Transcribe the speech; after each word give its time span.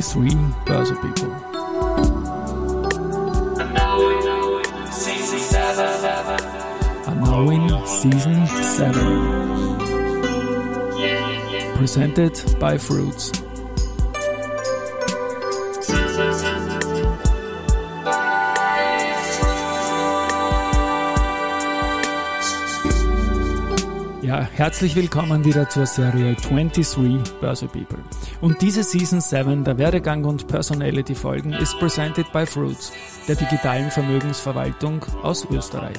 23 0.00 0.54
Börse 0.64 0.94
People. 0.94 1.28
Unknowing 7.06 7.68
Season 7.84 8.46
7. 8.46 8.94
Presented 11.78 12.58
by 12.60 12.78
Fruits. 12.78 13.32
Ja, 24.22 24.42
herzlich 24.52 24.94
willkommen 24.94 25.44
wieder 25.44 25.68
zur 25.68 25.86
Serie 25.86 26.36
23 26.36 27.40
Börse 27.40 27.66
People. 27.66 27.98
Und 28.40 28.62
diese 28.62 28.84
Season 28.84 29.20
7 29.20 29.64
der 29.64 29.78
Werdegang 29.78 30.24
und 30.24 30.46
Personality 30.46 31.16
Folgen 31.16 31.52
ist 31.52 31.76
presented 31.80 32.30
by 32.32 32.46
Fruits, 32.46 32.92
der 33.26 33.34
digitalen 33.34 33.90
Vermögensverwaltung 33.90 35.04
aus 35.24 35.44
Österreich. 35.50 35.98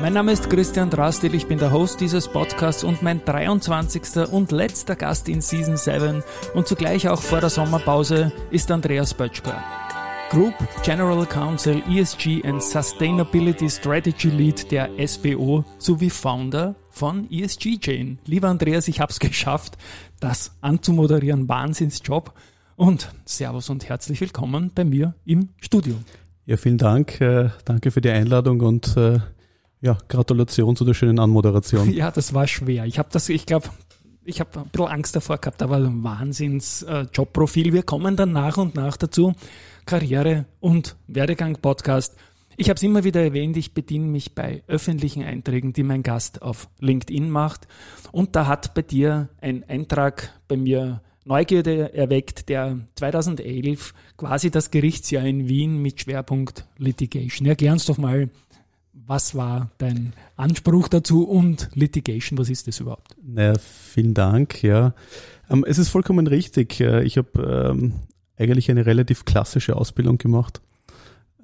Mein 0.00 0.12
Name 0.12 0.30
ist 0.30 0.48
Christian 0.48 0.88
Drastil, 0.88 1.34
ich 1.34 1.48
bin 1.48 1.58
der 1.58 1.72
Host 1.72 2.00
dieses 2.00 2.28
Podcasts 2.28 2.84
und 2.84 3.02
mein 3.02 3.24
23. 3.24 4.30
und 4.30 4.52
letzter 4.52 4.94
Gast 4.94 5.28
in 5.28 5.40
Season 5.40 5.76
7 5.76 6.22
und 6.54 6.68
zugleich 6.68 7.08
auch 7.08 7.20
vor 7.20 7.40
der 7.40 7.50
Sommerpause 7.50 8.30
ist 8.52 8.70
Andreas 8.70 9.12
Böttcher. 9.12 9.60
Group 10.30 10.54
General 10.84 11.26
Counsel 11.26 11.82
ESG 11.90 12.44
and 12.44 12.62
Sustainability 12.62 13.68
Strategy 13.68 14.28
Lead 14.28 14.70
der 14.70 14.88
SBO 15.04 15.64
sowie 15.78 16.08
Founder 16.08 16.76
von 17.00 17.30
ESG 17.30 17.78
Chain. 17.78 18.18
Lieber 18.26 18.48
Andreas, 18.48 18.86
ich 18.86 19.00
habe 19.00 19.10
es 19.10 19.18
geschafft, 19.20 19.78
das 20.20 20.52
anzumoderieren. 20.60 21.48
Wahnsinnsjob. 21.48 22.34
Und 22.76 23.10
Servus 23.24 23.70
und 23.70 23.88
herzlich 23.88 24.20
willkommen 24.20 24.70
bei 24.74 24.84
mir 24.84 25.14
im 25.24 25.48
Studio. 25.62 25.94
Ja, 26.44 26.58
vielen 26.58 26.76
Dank. 26.76 27.18
Äh, 27.22 27.48
danke 27.64 27.90
für 27.90 28.02
die 28.02 28.10
Einladung 28.10 28.60
und 28.60 28.98
äh, 28.98 29.18
ja, 29.80 29.96
Gratulation 30.08 30.76
zu 30.76 30.84
der 30.84 30.92
schönen 30.92 31.18
Anmoderation. 31.18 31.90
Ja, 31.94 32.10
das 32.10 32.34
war 32.34 32.46
schwer. 32.46 32.84
Ich 32.84 32.98
habe 32.98 33.08
das, 33.10 33.30
ich 33.30 33.46
glaube, 33.46 33.70
ich 34.22 34.40
habe 34.40 34.60
ein 34.60 34.68
bisschen 34.68 34.88
Angst 34.88 35.16
davor 35.16 35.38
gehabt, 35.38 35.62
aber 35.62 35.76
ein 35.76 36.04
Wahnsinns-Jobprofil. 36.04 37.72
Wir 37.72 37.82
kommen 37.82 38.16
dann 38.16 38.32
nach 38.32 38.58
und 38.58 38.74
nach 38.74 38.98
dazu. 38.98 39.32
Karriere- 39.86 40.44
und 40.60 40.96
Werdegang-Podcast. 41.06 42.14
Ich 42.60 42.68
habe 42.68 42.76
es 42.76 42.82
immer 42.82 43.04
wieder 43.04 43.22
erwähnt, 43.22 43.56
ich 43.56 43.72
bediene 43.72 44.04
mich 44.04 44.34
bei 44.34 44.62
öffentlichen 44.66 45.22
Einträgen, 45.22 45.72
die 45.72 45.82
mein 45.82 46.02
Gast 46.02 46.42
auf 46.42 46.68
LinkedIn 46.78 47.30
macht. 47.30 47.66
Und 48.12 48.36
da 48.36 48.46
hat 48.46 48.74
bei 48.74 48.82
dir 48.82 49.30
ein 49.40 49.64
Eintrag 49.66 50.38
bei 50.46 50.58
mir 50.58 51.00
Neugierde 51.24 51.94
erweckt, 51.94 52.50
der 52.50 52.80
2011 52.96 53.94
quasi 54.18 54.50
das 54.50 54.70
Gerichtsjahr 54.70 55.24
in 55.24 55.48
Wien 55.48 55.80
mit 55.80 56.02
Schwerpunkt 56.02 56.66
Litigation. 56.76 57.48
Erklär 57.48 57.72
uns 57.72 57.86
doch 57.86 57.96
mal, 57.96 58.28
was 58.92 59.34
war 59.34 59.70
dein 59.78 60.12
Anspruch 60.36 60.88
dazu 60.88 61.26
und 61.26 61.70
Litigation, 61.72 62.36
was 62.36 62.50
ist 62.50 62.68
das 62.68 62.78
überhaupt? 62.78 63.16
Naja, 63.22 63.54
vielen 63.58 64.12
Dank, 64.12 64.62
ja. 64.62 64.92
Ähm, 65.48 65.64
es 65.66 65.78
ist 65.78 65.88
vollkommen 65.88 66.26
richtig. 66.26 66.78
Ich 66.78 67.16
habe 67.16 67.72
ähm, 67.72 67.94
eigentlich 68.36 68.70
eine 68.70 68.84
relativ 68.84 69.24
klassische 69.24 69.76
Ausbildung 69.76 70.18
gemacht. 70.18 70.60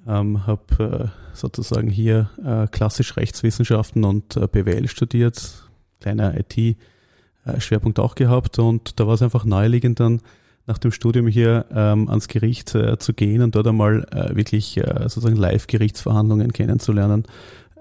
Ähm, 0.07 0.47
habe 0.47 1.11
äh, 1.11 1.35
sozusagen 1.35 1.89
hier 1.89 2.29
äh, 2.43 2.67
klassisch 2.67 3.17
Rechtswissenschaften 3.17 4.05
und 4.05 4.37
äh, 4.37 4.47
BWL 4.47 4.87
studiert, 4.87 5.69
kleiner 5.99 6.33
IT-Schwerpunkt 6.39 7.99
auch 7.99 8.15
gehabt 8.15 8.57
und 8.59 8.99
da 8.99 9.07
war 9.07 9.15
es 9.15 9.21
einfach 9.21 9.43
naheliegend 9.43 9.99
dann 9.99 10.21
nach 10.67 10.77
dem 10.77 10.91
Studium 10.91 11.27
hier 11.27 11.65
ähm, 11.71 12.09
ans 12.09 12.27
Gericht 12.27 12.75
äh, 12.75 12.97
zu 12.99 13.13
gehen 13.13 13.41
und 13.41 13.55
dort 13.55 13.67
einmal 13.67 14.05
äh, 14.11 14.35
wirklich 14.35 14.77
äh, 14.77 15.03
sozusagen 15.03 15.37
Live-Gerichtsverhandlungen 15.37 16.51
kennenzulernen. 16.51 17.23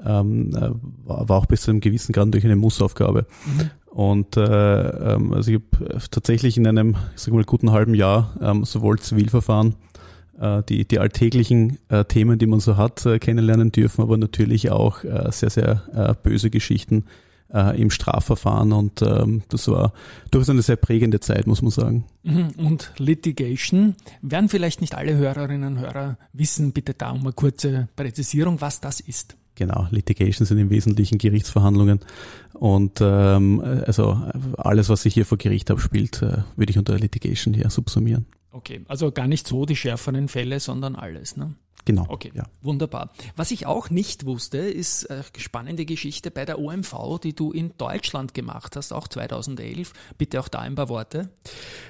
Ähm, 0.04 0.50
äh, 0.54 0.70
war, 1.04 1.28
war 1.28 1.38
auch 1.38 1.46
bis 1.46 1.62
zu 1.62 1.70
einem 1.70 1.80
gewissen 1.80 2.12
Grad 2.12 2.32
durch 2.32 2.44
eine 2.44 2.54
Mussaufgabe. 2.54 3.26
Mhm. 3.44 3.70
Und 3.86 4.36
äh, 4.36 5.14
ähm, 5.14 5.32
also 5.32 5.50
ich 5.50 5.60
habe 5.72 6.00
tatsächlich 6.10 6.56
in 6.56 6.66
einem, 6.66 6.96
ich 7.14 7.22
sag 7.22 7.34
mal, 7.34 7.44
guten 7.44 7.72
halben 7.72 7.94
Jahr 7.94 8.36
ähm, 8.40 8.64
sowohl 8.64 8.98
Zivilverfahren, 8.98 9.70
äh, 9.70 9.95
die, 10.68 10.86
die 10.86 10.98
alltäglichen 10.98 11.78
äh, 11.88 12.04
Themen, 12.04 12.38
die 12.38 12.46
man 12.46 12.60
so 12.60 12.76
hat, 12.76 13.04
äh, 13.06 13.18
kennenlernen 13.18 13.72
dürfen, 13.72 14.02
aber 14.02 14.16
natürlich 14.16 14.70
auch 14.70 15.04
äh, 15.04 15.30
sehr, 15.32 15.50
sehr 15.50 15.82
äh, 15.94 16.14
böse 16.22 16.50
Geschichten 16.50 17.04
äh, 17.52 17.80
im 17.80 17.90
Strafverfahren. 17.90 18.72
Und 18.72 19.02
ähm, 19.02 19.42
das 19.48 19.68
war 19.68 19.92
durchaus 20.30 20.50
eine 20.50 20.62
sehr 20.62 20.76
prägende 20.76 21.20
Zeit, 21.20 21.46
muss 21.46 21.62
man 21.62 21.70
sagen. 21.70 22.04
Mhm. 22.22 22.50
Und 22.58 22.92
Litigation, 22.98 23.94
werden 24.22 24.48
vielleicht 24.48 24.80
nicht 24.80 24.94
alle 24.94 25.16
Hörerinnen 25.16 25.76
und 25.76 25.80
Hörer 25.80 26.18
wissen, 26.32 26.72
bitte 26.72 26.94
da 26.94 27.10
um 27.10 27.22
eine 27.22 27.32
kurze 27.32 27.88
Präzisierung, 27.96 28.60
was 28.60 28.80
das 28.80 29.00
ist. 29.00 29.36
Genau, 29.54 29.86
Litigation 29.90 30.46
sind 30.46 30.58
im 30.58 30.68
Wesentlichen 30.68 31.16
Gerichtsverhandlungen 31.16 32.00
und 32.52 32.98
ähm, 33.00 33.62
also 33.86 34.20
alles, 34.58 34.90
was 34.90 35.00
sich 35.00 35.14
hier 35.14 35.24
vor 35.24 35.38
Gericht 35.38 35.70
abspielt, 35.70 36.20
äh, 36.20 36.42
würde 36.56 36.70
ich 36.70 36.76
unter 36.78 36.98
Litigation 36.98 37.54
hier 37.54 37.70
subsumieren. 37.70 38.26
Okay, 38.56 38.80
also 38.88 39.12
gar 39.12 39.28
nicht 39.28 39.46
so 39.46 39.66
die 39.66 39.76
schärferen 39.76 40.28
Fälle, 40.28 40.60
sondern 40.60 40.96
alles, 40.96 41.36
ne? 41.36 41.54
Genau. 41.84 42.06
Okay, 42.08 42.32
ja. 42.34 42.44
wunderbar. 42.62 43.10
Was 43.36 43.50
ich 43.52 43.66
auch 43.66 43.90
nicht 43.90 44.24
wusste, 44.24 44.58
ist 44.58 45.08
eine 45.08 45.24
spannende 45.36 45.84
Geschichte 45.84 46.32
bei 46.32 46.44
der 46.44 46.58
OMV, 46.58 47.20
die 47.22 47.32
du 47.34 47.52
in 47.52 47.74
Deutschland 47.78 48.34
gemacht 48.34 48.74
hast, 48.74 48.92
auch 48.92 49.06
2011. 49.06 49.92
Bitte 50.18 50.40
auch 50.40 50.48
da 50.48 50.60
ein 50.60 50.74
paar 50.74 50.88
Worte. 50.88 51.28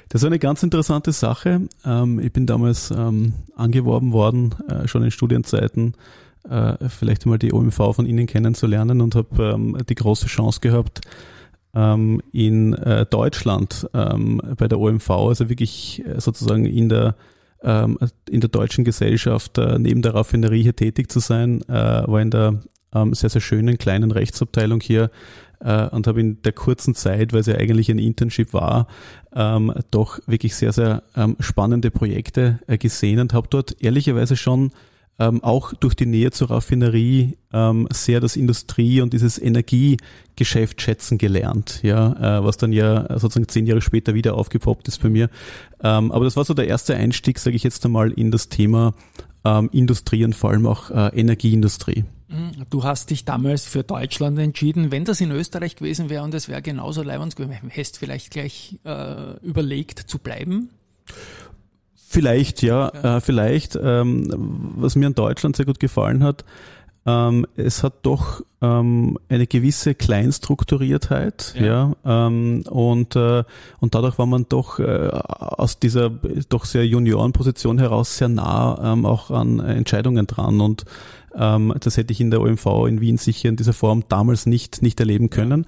Das 0.09 0.23
war 0.23 0.27
eine 0.27 0.41
ganz 0.41 0.63
interessante 0.65 1.13
Sache. 1.13 1.69
Ähm, 1.85 2.19
ich 2.19 2.33
bin 2.33 2.47
damals 2.47 2.91
ähm, 2.91 3.33
angeworben 3.55 4.13
worden, 4.13 4.55
äh, 4.69 4.87
schon 4.89 5.03
in 5.05 5.13
Studienzeiten, 5.13 5.95
äh, 6.47 6.89
vielleicht 6.89 7.25
mal 7.25 7.39
die 7.39 7.55
OMV 7.55 7.95
von 7.95 8.07
Ihnen 8.07 8.27
kennenzulernen 8.27 9.01
und 9.01 9.15
habe 9.15 9.55
ähm, 9.55 9.79
die 9.89 9.95
große 9.95 10.27
Chance 10.27 10.61
gehabt, 10.61 11.01
ähm, 11.77 12.23
in 12.33 12.73
äh, 12.73 13.05
Deutschland 13.07 13.89
ähm, 13.95 14.41
bei 14.57 14.67
der 14.67 14.81
OMV, 14.81 15.11
also 15.11 15.49
wirklich 15.49 16.03
äh, 16.05 16.21
sozusagen 16.21 16.65
in 16.65 16.89
der 16.89 17.15
ähm, 17.63 17.99
in 18.29 18.41
der 18.41 18.51
deutschen 18.51 18.85
Gesellschaft 18.85 19.59
äh, 19.59 19.79
neben 19.79 20.03
der 20.03 20.15
Raffinerie 20.15 20.63
hier 20.63 20.77
tätig 20.77 21.11
zu 21.11 21.21
sein, 21.21 21.63
äh, 21.69 21.73
war 21.73 22.21
in 22.21 22.31
der 22.31 22.63
ähm, 22.95 23.15
sehr, 23.15 23.31
sehr 23.31 23.41
schönen 23.41 23.79
kleinen 23.79 24.11
Rechtsabteilung 24.11 24.81
hier 24.81 25.11
äh, 25.61 25.87
und 25.89 26.07
habe 26.07 26.21
in 26.21 26.43
der 26.43 26.53
kurzen 26.53 26.95
Zeit, 26.95 27.33
weil 27.33 27.41
es 27.41 27.47
ja 27.47 27.57
eigentlich 27.57 27.91
ein 27.91 27.99
Internship 27.99 28.53
war, 28.53 28.87
ähm, 29.35 29.73
doch 29.91 30.19
wirklich 30.27 30.55
sehr, 30.55 30.73
sehr 30.73 31.03
ähm, 31.17 31.37
spannende 31.41 31.91
Projekte 31.91 32.59
äh, 32.67 32.79
gesehen 32.79 33.21
und 33.21 33.35
habe 33.35 33.49
dort 33.51 33.83
ehrlicherweise 33.83 34.37
schon 34.37 34.71
ähm, 35.19 35.43
auch 35.43 35.73
durch 35.75 35.95
die 35.95 36.07
Nähe 36.07 36.31
zur 36.31 36.51
Raffinerie 36.51 37.37
ähm, 37.53 37.89
sehr 37.91 38.21
das 38.21 38.37
Industrie- 38.37 39.01
und 39.01 39.13
dieses 39.13 39.41
Energiegeschäft 39.41 40.83
schätzen 40.83 41.19
gelernt, 41.19 41.81
ja, 41.83 42.39
äh, 42.39 42.45
was 42.45 42.57
dann 42.59 42.73
ja 42.73 43.07
sozusagen 43.19 43.49
zehn 43.49 43.67
Jahre 43.67 43.81
später 43.81 44.15
wieder 44.15 44.35
aufgepoppt 44.35 44.89
ist 44.89 45.03
bei 45.03 45.09
mir. 45.09 45.31
Ähm, 45.83 46.13
aber 46.13 46.25
das 46.25 46.37
war 46.37 46.45
so 46.45 46.55
der 46.55 46.69
erste 46.69 46.97
Einstieg, 46.97 47.39
sage 47.39 47.57
ich 47.57 47.63
jetzt 47.63 47.85
einmal, 47.85 48.13
in 48.13 48.31
das 48.31 48.49
Thema 48.49 48.95
ähm, 49.45 49.71
Industrie 49.73 50.25
und 50.25 50.35
vor 50.35 50.51
allem 50.51 50.67
auch 50.67 50.91
äh, 50.91 51.19
Energieindustrie. 51.19 52.05
Mhm. 52.29 52.67
Du 52.71 52.85
hast 52.85 53.11
dich 53.11 53.25
damals 53.25 53.67
für 53.67 53.85
Deutschland 53.85 54.39
entschieden. 54.39 54.91
Wenn 54.91 55.05
das 55.05 55.21
in 55.21 55.31
Österreich 55.31 55.77
gewesen 55.77 56.11
wäre 56.11 56.25
und 56.25 56.35
es 56.35 56.49
wäre 56.49 56.61
genauso 56.61 57.03
leibend 57.03 57.37
gewesen, 57.37 57.69
hättest 57.69 57.99
vielleicht 57.99 58.33
gleich 58.33 58.79
äh, 58.85 59.37
überlegt 59.43 59.99
zu 60.01 60.19
bleiben? 60.19 60.71
Vielleicht, 62.17 62.63
ja, 62.63 62.91
ja. 62.95 63.17
Äh, 63.19 63.21
vielleicht. 63.21 63.79
Ähm, 63.81 64.33
was 64.77 64.97
mir 64.97 65.07
in 65.07 65.15
Deutschland 65.15 65.55
sehr 65.55 65.67
gut 65.67 65.79
gefallen 65.79 66.25
hat, 66.25 66.47
ähm, 67.05 67.47
es 67.57 67.83
hat 67.83 67.93
doch 68.05 68.43
ähm, 68.63 69.19
eine 69.29 69.47
gewisse 69.47 69.95
Kleinstrukturiertheit, 69.95 71.55
ja, 71.59 71.93
ja 72.05 72.27
ähm, 72.27 72.65
und 72.71 73.17
äh, 73.17 73.45
und 73.81 73.95
dadurch 73.95 74.19
war 74.19 74.25
man 74.25 74.47
doch 74.49 74.79
äh, 74.79 75.11
aus 75.11 75.79
dieser 75.79 76.09
doch 76.49 76.65
sehr 76.65 76.87
Juniorenposition 76.87 77.79
heraus 77.79 78.17
sehr 78.17 78.31
nah 78.31 78.95
ähm, 78.95 79.05
auch 79.05 79.31
an 79.31 79.61
Entscheidungen 79.61 80.27
dran 80.27 80.63
und 80.63 80.87
ähm, 81.35 81.75
das 81.79 81.99
hätte 81.99 82.15
ich 82.15 82.23
in 82.23 82.31
der 82.31 82.41
OMV 82.41 82.87
in 82.89 83.03
Wien 83.03 83.19
sicher 83.19 83.51
in 83.51 83.57
dieser 83.57 83.75
Form 83.75 84.05
damals 84.09 84.47
nicht 84.47 84.81
nicht 84.81 84.99
erleben 85.01 85.29
können. 85.29 85.67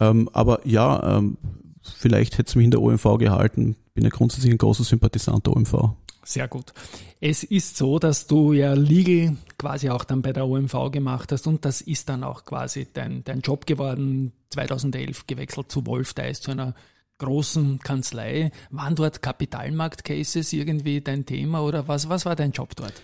Ja. 0.00 0.08
Ähm, 0.08 0.30
aber 0.32 0.66
ja, 0.66 1.18
ähm, 1.18 1.36
vielleicht 1.82 2.38
hätte 2.38 2.48
es 2.48 2.54
mich 2.54 2.64
in 2.64 2.70
der 2.70 2.82
OMV 2.82 3.18
gehalten. 3.18 3.76
Bin 3.94 4.04
ja 4.04 4.10
grundsätzlich 4.10 4.52
ein 4.52 4.58
großer 4.58 4.84
Sympathisant 4.84 5.46
der 5.46 5.56
OMV. 5.56 5.94
Sehr 6.24 6.48
gut. 6.48 6.72
Es 7.20 7.42
ist 7.42 7.76
so, 7.76 7.98
dass 7.98 8.26
du 8.26 8.52
ja 8.52 8.74
Legal 8.74 9.36
quasi 9.58 9.90
auch 9.90 10.04
dann 10.04 10.22
bei 10.22 10.32
der 10.32 10.46
OMV 10.46 10.90
gemacht 10.92 11.32
hast 11.32 11.46
und 11.46 11.64
das 11.64 11.80
ist 11.80 12.08
dann 12.08 12.22
auch 12.24 12.44
quasi 12.44 12.86
dein, 12.92 13.24
dein 13.24 13.40
Job 13.40 13.66
geworden. 13.66 14.32
2011 14.50 15.26
gewechselt 15.26 15.72
zu 15.72 15.86
Wolf 15.86 16.14
Dice, 16.14 16.40
zu 16.40 16.50
einer 16.50 16.74
großen 17.18 17.78
Kanzlei. 17.80 18.50
Waren 18.70 18.94
dort 18.94 19.22
Kapitalmarkt-Cases 19.22 20.52
irgendwie 20.52 21.00
dein 21.00 21.26
Thema 21.26 21.62
oder 21.62 21.88
was, 21.88 22.08
was 22.08 22.24
war 22.24 22.36
dein 22.36 22.52
Job 22.52 22.76
dort? 22.76 22.94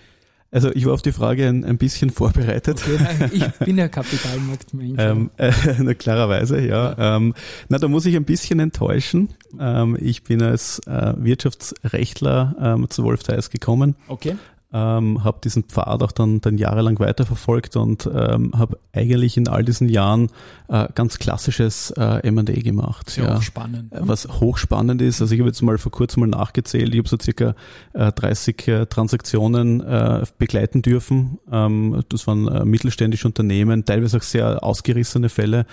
Also 0.50 0.70
ich 0.72 0.86
war 0.86 0.94
auf 0.94 1.02
die 1.02 1.12
Frage 1.12 1.46
ein, 1.46 1.64
ein 1.64 1.76
bisschen 1.76 2.10
vorbereitet. 2.10 2.82
Okay, 2.82 3.28
ich 3.32 3.52
bin 3.66 3.76
ja 3.76 3.88
Kapitalmarktmensch. 3.88 4.98
ähm, 4.98 5.30
äh, 5.36 5.52
na, 5.78 5.94
klarerweise, 5.94 6.60
ja. 6.60 6.94
ja. 6.96 7.16
Ähm, 7.16 7.34
na, 7.68 7.78
da 7.78 7.88
muss 7.88 8.06
ich 8.06 8.16
ein 8.16 8.24
bisschen 8.24 8.58
enttäuschen. 8.58 9.28
Ähm, 9.60 9.96
ich 10.00 10.22
bin 10.24 10.42
als 10.42 10.80
äh, 10.86 11.12
Wirtschaftsrechtler 11.16 12.56
ähm, 12.60 12.88
zu 12.88 13.04
Wolf 13.04 13.22
Theis 13.24 13.50
gekommen. 13.50 13.94
Okay 14.08 14.36
ähm, 14.72 15.24
habe 15.24 15.40
diesen 15.42 15.64
Pfad 15.64 16.02
auch 16.02 16.12
dann, 16.12 16.40
dann 16.40 16.58
jahrelang 16.58 16.98
weiterverfolgt 16.98 17.76
und 17.76 18.08
ähm, 18.12 18.52
habe 18.54 18.78
eigentlich 18.92 19.36
in 19.38 19.48
all 19.48 19.64
diesen 19.64 19.88
Jahren 19.88 20.28
äh, 20.68 20.88
ganz 20.94 21.18
klassisches 21.18 21.90
äh, 21.92 22.26
M&A 22.26 22.42
gemacht. 22.42 23.08
Sehr 23.08 23.24
ja. 23.24 23.36
hochspannend. 23.36 23.92
Ne? 23.92 24.00
Was 24.02 24.28
hochspannend 24.28 25.00
ist, 25.00 25.22
also 25.22 25.32
ich 25.32 25.40
habe 25.40 25.48
jetzt 25.48 25.62
mal 25.62 25.78
vor 25.78 25.92
kurzem 25.92 26.20
mal 26.20 26.26
nachgezählt, 26.26 26.92
ich 26.92 26.98
habe 26.98 27.08
so 27.08 27.16
circa 27.18 27.54
äh, 27.94 28.12
30 28.12 28.68
äh, 28.68 28.86
Transaktionen 28.86 29.80
äh, 29.80 30.24
begleiten 30.36 30.82
dürfen. 30.82 31.38
Ähm, 31.50 32.02
das 32.10 32.26
waren 32.26 32.46
äh, 32.48 32.64
mittelständische 32.66 33.26
Unternehmen, 33.26 33.86
teilweise 33.86 34.18
auch 34.18 34.22
sehr 34.22 34.62
ausgerissene 34.62 35.30
Fälle 35.30 35.64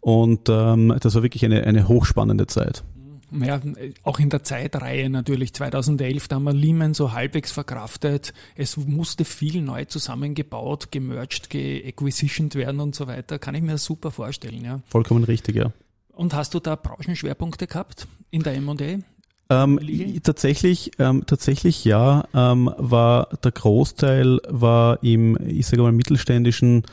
und 0.00 0.48
ähm, 0.50 0.94
das 1.00 1.14
war 1.14 1.22
wirklich 1.22 1.44
eine, 1.44 1.64
eine 1.64 1.88
hochspannende 1.88 2.46
Zeit 2.46 2.84
ja, 3.40 3.60
auch 4.02 4.18
in 4.18 4.30
der 4.30 4.42
Zeitreihe 4.42 5.08
natürlich 5.10 5.54
2011, 5.54 6.28
da 6.28 6.36
haben 6.36 6.44
wir 6.44 6.52
Lehman 6.52 6.94
so 6.94 7.12
halbwegs 7.12 7.52
verkraftet. 7.52 8.32
Es 8.56 8.76
musste 8.76 9.24
viel 9.24 9.62
neu 9.62 9.84
zusammengebaut, 9.84 10.90
gemerged, 10.90 11.50
geacquisitioned 11.50 12.54
werden 12.54 12.80
und 12.80 12.94
so 12.94 13.06
weiter. 13.06 13.38
Kann 13.38 13.54
ich 13.54 13.62
mir 13.62 13.78
super 13.78 14.10
vorstellen, 14.10 14.64
ja. 14.64 14.80
Vollkommen 14.86 15.24
richtig, 15.24 15.56
ja. 15.56 15.72
Und 16.12 16.34
hast 16.34 16.54
du 16.54 16.60
da 16.60 16.76
Branchenschwerpunkte 16.76 17.66
gehabt 17.66 18.06
in 18.30 18.42
der 18.42 18.54
M&A? 18.54 18.98
Ähm, 19.50 19.80
tatsächlich, 20.22 20.92
ähm, 20.98 21.24
tatsächlich 21.26 21.84
ja, 21.84 22.24
ähm, 22.34 22.70
war 22.76 23.28
der 23.42 23.50
Großteil 23.50 24.38
war 24.48 25.02
im, 25.02 25.36
ich 25.46 25.66
sage 25.66 25.82
mal, 25.82 25.92
mittelständischen 25.92 26.84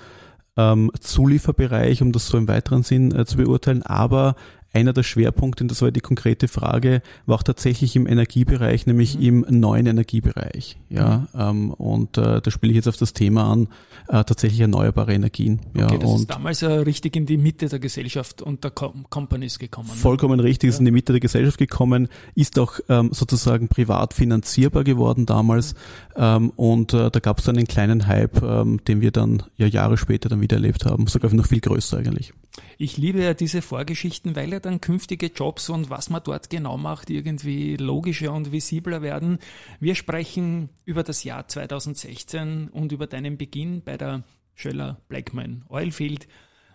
ähm, 0.57 0.91
Zulieferbereich, 0.99 2.01
um 2.01 2.11
das 2.11 2.27
so 2.27 2.37
im 2.37 2.47
weiteren 2.47 2.83
Sinn 2.83 3.15
äh, 3.15 3.25
zu 3.25 3.37
beurteilen, 3.37 3.83
aber 3.83 4.35
einer 4.71 4.93
der 4.93 5.03
Schwerpunkte, 5.03 5.63
und 5.63 5.71
das 5.71 5.81
war 5.81 5.91
die 5.91 5.99
konkrete 5.99 6.47
Frage, 6.47 7.01
war 7.25 7.37
auch 7.37 7.43
tatsächlich 7.43 7.95
im 7.95 8.07
Energiebereich, 8.07 8.85
nämlich 8.85 9.17
mhm. 9.17 9.43
im 9.43 9.59
neuen 9.59 9.87
Energiebereich. 9.87 10.77
Ja, 10.89 11.27
mhm. 11.33 11.39
ähm, 11.39 11.71
und 11.71 12.17
äh, 12.17 12.41
da 12.41 12.51
spiele 12.51 12.71
ich 12.71 12.75
jetzt 12.77 12.87
auf 12.87 12.97
das 12.97 13.13
Thema 13.13 13.51
an, 13.51 13.67
äh, 14.07 14.23
tatsächlich 14.23 14.59
erneuerbare 14.59 15.13
Energien. 15.13 15.61
Ja, 15.75 15.85
okay, 15.85 15.97
das 15.99 16.09
und 16.09 16.19
ist 16.21 16.29
damals 16.29 16.61
ja 16.61 16.75
richtig 16.75 17.15
in 17.15 17.25
die 17.25 17.37
Mitte 17.37 17.67
der 17.67 17.79
Gesellschaft 17.79 18.41
und 18.41 18.63
der 18.63 18.71
Com 18.71 19.05
Companies 19.09 19.57
gekommen. 19.57 19.89
Ne? 19.89 19.95
Vollkommen 19.95 20.39
richtig, 20.39 20.69
ja. 20.69 20.73
ist 20.73 20.79
in 20.79 20.85
die 20.85 20.91
Mitte 20.91 21.13
der 21.13 21.19
Gesellschaft 21.19 21.57
gekommen, 21.57 22.07
ist 22.35 22.59
auch 22.59 22.79
ähm, 22.89 23.09
sozusagen 23.11 23.67
privat 23.67 24.13
finanzierbar 24.13 24.83
geworden 24.83 25.25
damals. 25.25 25.73
Mhm. 25.73 25.79
Ähm, 26.17 26.49
und 26.55 26.93
äh, 26.93 27.09
da 27.09 27.19
gab 27.19 27.39
es 27.39 27.49
einen 27.49 27.67
kleinen 27.67 28.07
Hype, 28.07 28.41
ähm, 28.43 28.83
den 28.85 29.01
wir 29.01 29.11
dann 29.11 29.43
ja 29.57 29.65
Jahre 29.65 29.97
später 29.97 30.29
dann 30.29 30.41
wieder 30.41 30.57
erlebt 30.57 30.85
haben, 30.85 31.07
sogar 31.07 31.33
noch 31.33 31.47
viel 31.47 31.61
größer 31.61 31.97
eigentlich. 31.97 32.33
Ich 32.77 32.97
liebe 32.97 33.21
ja 33.21 33.33
diese 33.33 33.61
Vorgeschichten, 33.61 34.35
weil 34.35 34.51
ja 34.51 34.59
dann 34.59 34.81
künftige 34.81 35.27
Jobs 35.27 35.69
und 35.69 35.89
was 35.89 36.09
man 36.09 36.21
dort 36.23 36.49
genau 36.49 36.77
macht, 36.77 37.09
irgendwie 37.09 37.77
logischer 37.77 38.33
und 38.33 38.51
visibler 38.51 39.01
werden. 39.01 39.39
Wir 39.79 39.95
sprechen 39.95 40.69
über 40.85 41.03
das 41.03 41.23
Jahr 41.23 41.47
2016 41.47 42.69
und 42.69 42.91
über 42.91 43.07
deinen 43.07 43.37
Beginn 43.37 43.81
bei 43.83 43.97
der 43.97 44.23
Schöller 44.55 44.99
Blackman 45.07 45.63
Oilfield, 45.69 46.27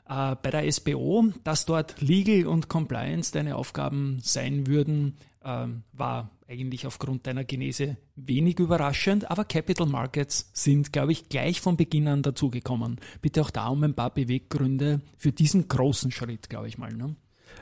äh, 0.09 0.37
bei 0.37 0.51
der 0.51 0.71
SBO, 0.71 1.27
dass 1.45 1.67
dort 1.67 2.01
Legal 2.01 2.47
und 2.47 2.69
Compliance 2.69 3.33
deine 3.33 3.57
Aufgaben 3.57 4.19
sein 4.23 4.67
würden, 4.67 5.17
äh, 5.43 5.67
war 5.93 6.31
eigentlich 6.49 6.87
aufgrund 6.87 7.27
deiner 7.27 7.45
Genese 7.45 7.97
wenig 8.17 8.59
überraschend, 8.59 9.31
aber 9.31 9.45
Capital 9.45 9.87
Markets 9.87 10.51
sind, 10.53 10.93
glaube 10.93 11.13
ich, 11.13 11.29
gleich 11.29 11.61
von 11.61 11.77
Beginn 11.77 12.07
an 12.09 12.23
dazugekommen. 12.23 13.01
Bitte 13.23 13.43
auch 13.43 13.51
da 13.51 13.69
um 13.69 13.83
ein 13.83 13.95
paar 13.95 14.13
Beweggründe 14.13 15.01
für 15.17 15.33
diesen 15.33 15.69
großen 15.69 16.11
Schritt, 16.11 16.51
glaube 16.51 16.69
ich 16.69 16.79
mal. 16.79 16.93
Ne? 16.93 17.17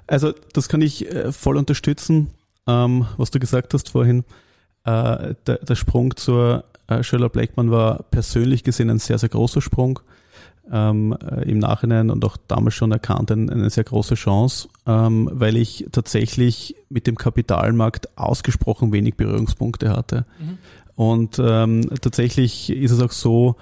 Also 0.06 0.32
das 0.52 0.68
kann 0.68 0.82
ich 0.82 1.08
äh, 1.10 1.32
voll 1.32 1.56
unterstützen, 1.56 2.30
ähm, 2.66 3.06
was 3.16 3.30
du 3.30 3.38
gesagt 3.38 3.72
hast 3.74 3.90
vorhin. 3.90 4.24
Äh, 4.84 5.34
der, 5.46 5.76
Sprung 5.76 6.16
zur 6.16 6.64
äh, 6.88 7.04
Schöller 7.04 7.28
Blackman 7.28 7.70
war 7.70 8.02
persönlich 8.04 8.64
gesehen 8.64 8.90
ein 8.90 8.98
sehr, 8.98 9.18
sehr 9.18 9.28
großer 9.28 9.60
Sprung 9.60 10.00
ähm, 10.70 11.16
äh, 11.20 11.50
im 11.50 11.58
Nachhinein 11.58 12.10
und 12.10 12.24
auch 12.24 12.36
damals 12.48 12.74
schon 12.74 12.92
erkannt, 12.92 13.30
ein, 13.30 13.50
eine 13.50 13.70
sehr 13.70 13.84
große 13.84 14.14
Chance, 14.14 14.68
ähm, 14.86 15.28
weil 15.32 15.56
ich 15.56 15.86
tatsächlich 15.92 16.76
mit 16.88 17.06
dem 17.06 17.16
Kapitalmarkt 17.16 18.16
ausgesprochen 18.16 18.92
wenig 18.92 19.16
Berührungspunkte 19.16 19.90
hatte. 19.90 20.26
Mhm. 20.38 20.58
Und 20.94 21.40
ähm, 21.42 21.88
tatsächlich 22.00 22.70
ist 22.70 22.90
es 22.90 23.00
auch 23.00 23.12
so, 23.12 23.56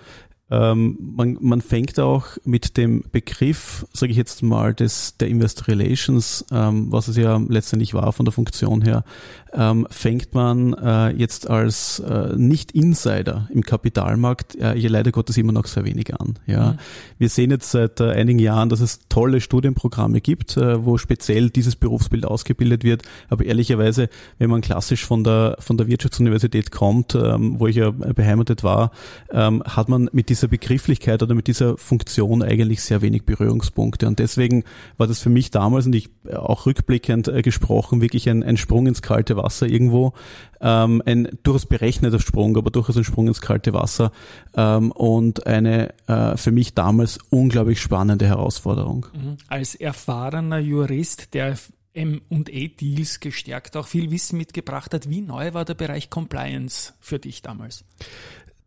ähm, 0.51 0.99
man, 1.17 1.39
man 1.41 1.61
fängt 1.61 1.99
auch 1.99 2.27
mit 2.45 2.77
dem 2.77 3.05
Begriff, 3.13 3.87
sage 3.93 4.13
ich 4.13 4.19
jetzt 4.19 4.43
mal, 4.43 4.75
des, 4.75 5.17
der 5.19 5.29
Investor 5.29 5.69
Relations, 5.69 6.45
ähm, 6.51 6.91
was 6.91 7.09
es 7.09 7.17
ja 7.17 7.41
letztendlich 7.49 7.95
war 7.95 8.13
von 8.13 8.25
der 8.25 8.33
Funktion 8.33 8.83
her, 8.83 9.05
ähm, 9.53 9.87
fängt 9.91 10.35
man 10.35 10.75
äh, 10.75 11.11
jetzt 11.11 11.49
als 11.49 12.01
äh, 12.01 12.35
Nicht-Insider 12.37 13.49
im 13.53 13.63
Kapitalmarkt 13.63 14.55
äh, 14.57 14.77
ja 14.77 14.89
leider 14.89 15.13
Gottes 15.13 15.37
immer 15.37 15.53
noch 15.53 15.67
sehr 15.67 15.85
wenig 15.85 16.15
an. 16.15 16.39
Ja. 16.47 16.73
Mhm. 16.73 16.79
Wir 17.19 17.29
sehen 17.29 17.51
jetzt 17.51 17.71
seit 17.71 18.01
äh, 18.01 18.11
einigen 18.11 18.39
Jahren, 18.39 18.69
dass 18.69 18.81
es 18.81 19.01
tolle 19.09 19.41
Studienprogramme 19.41 20.21
gibt, 20.21 20.57
äh, 20.57 20.85
wo 20.85 20.99
speziell 20.99 21.51
dieses 21.51 21.77
Berufsbild 21.77 22.25
ausgebildet 22.25 22.85
wird. 22.85 23.03
Aber 23.29 23.45
ehrlicherweise, 23.45 24.09
wenn 24.39 24.51
man 24.51 24.61
klassisch 24.61 25.05
von 25.05 25.25
der, 25.25 25.57
von 25.59 25.77
der 25.77 25.89
Wirtschaftsuniversität 25.89 26.71
kommt, 26.71 27.15
ähm, 27.15 27.59
wo 27.59 27.67
ich 27.67 27.77
ja 27.77 27.91
beheimatet 27.91 28.63
war, 28.63 28.93
ähm, 29.33 29.63
hat 29.65 29.89
man 29.89 30.09
mit 30.13 30.29
dieser 30.41 30.49
Begrifflichkeit 30.49 31.23
oder 31.23 31.35
mit 31.35 31.47
dieser 31.47 31.77
Funktion 31.77 32.43
eigentlich 32.43 32.83
sehr 32.83 33.03
wenig 33.03 33.25
Berührungspunkte. 33.25 34.07
Und 34.07 34.19
deswegen 34.19 34.65
war 34.97 35.07
das 35.07 35.21
für 35.21 35.31
mich 35.31 35.51
damals, 35.51 35.87
und 35.87 35.95
ich 35.95 36.11
auch 36.33 36.67
rückblickend 36.67 37.29
äh, 37.29 37.43
gesprochen, 37.43 38.01
wirklich 38.01 38.29
ein, 38.29 38.43
ein 38.43 38.57
Sprung 38.57 38.87
ins 38.87 39.03
kalte 39.03 39.37
Wasser 39.37 39.67
irgendwo. 39.67 40.15
Ähm, 40.61 41.03
ein 41.05 41.39
durchaus 41.43 41.67
berechneter 41.67 42.21
Sprung, 42.21 42.57
aber 42.57 42.71
durchaus 42.71 42.97
ein 42.97 43.05
Sprung 43.05 43.29
ins 43.29 43.41
kalte 43.41 43.73
Wasser 43.73 44.13
ähm, 44.55 44.93
und 44.93 45.47
eine 45.47 45.95
äh, 46.07 46.37
für 46.37 46.53
mich 46.53 46.75
damals 46.75 47.19
unglaublich 47.31 47.81
spannende 47.81 48.27
Herausforderung. 48.27 49.07
Mhm. 49.13 49.37
Als 49.49 49.75
erfahrener 49.75 50.59
Jurist, 50.59 51.35
der 51.35 51.57
M&A-Deals 51.93 53.19
gestärkt 53.19 53.77
auch 53.77 53.89
viel 53.89 54.11
Wissen 54.11 54.39
mitgebracht 54.39 54.95
hat. 54.95 55.11
Wie 55.11 55.23
neu 55.23 55.55
war 55.55 55.65
der 55.65 55.75
Bereich 55.75 56.09
Compliance 56.09 56.93
für 57.01 57.19
dich 57.19 57.43
damals? 57.43 57.85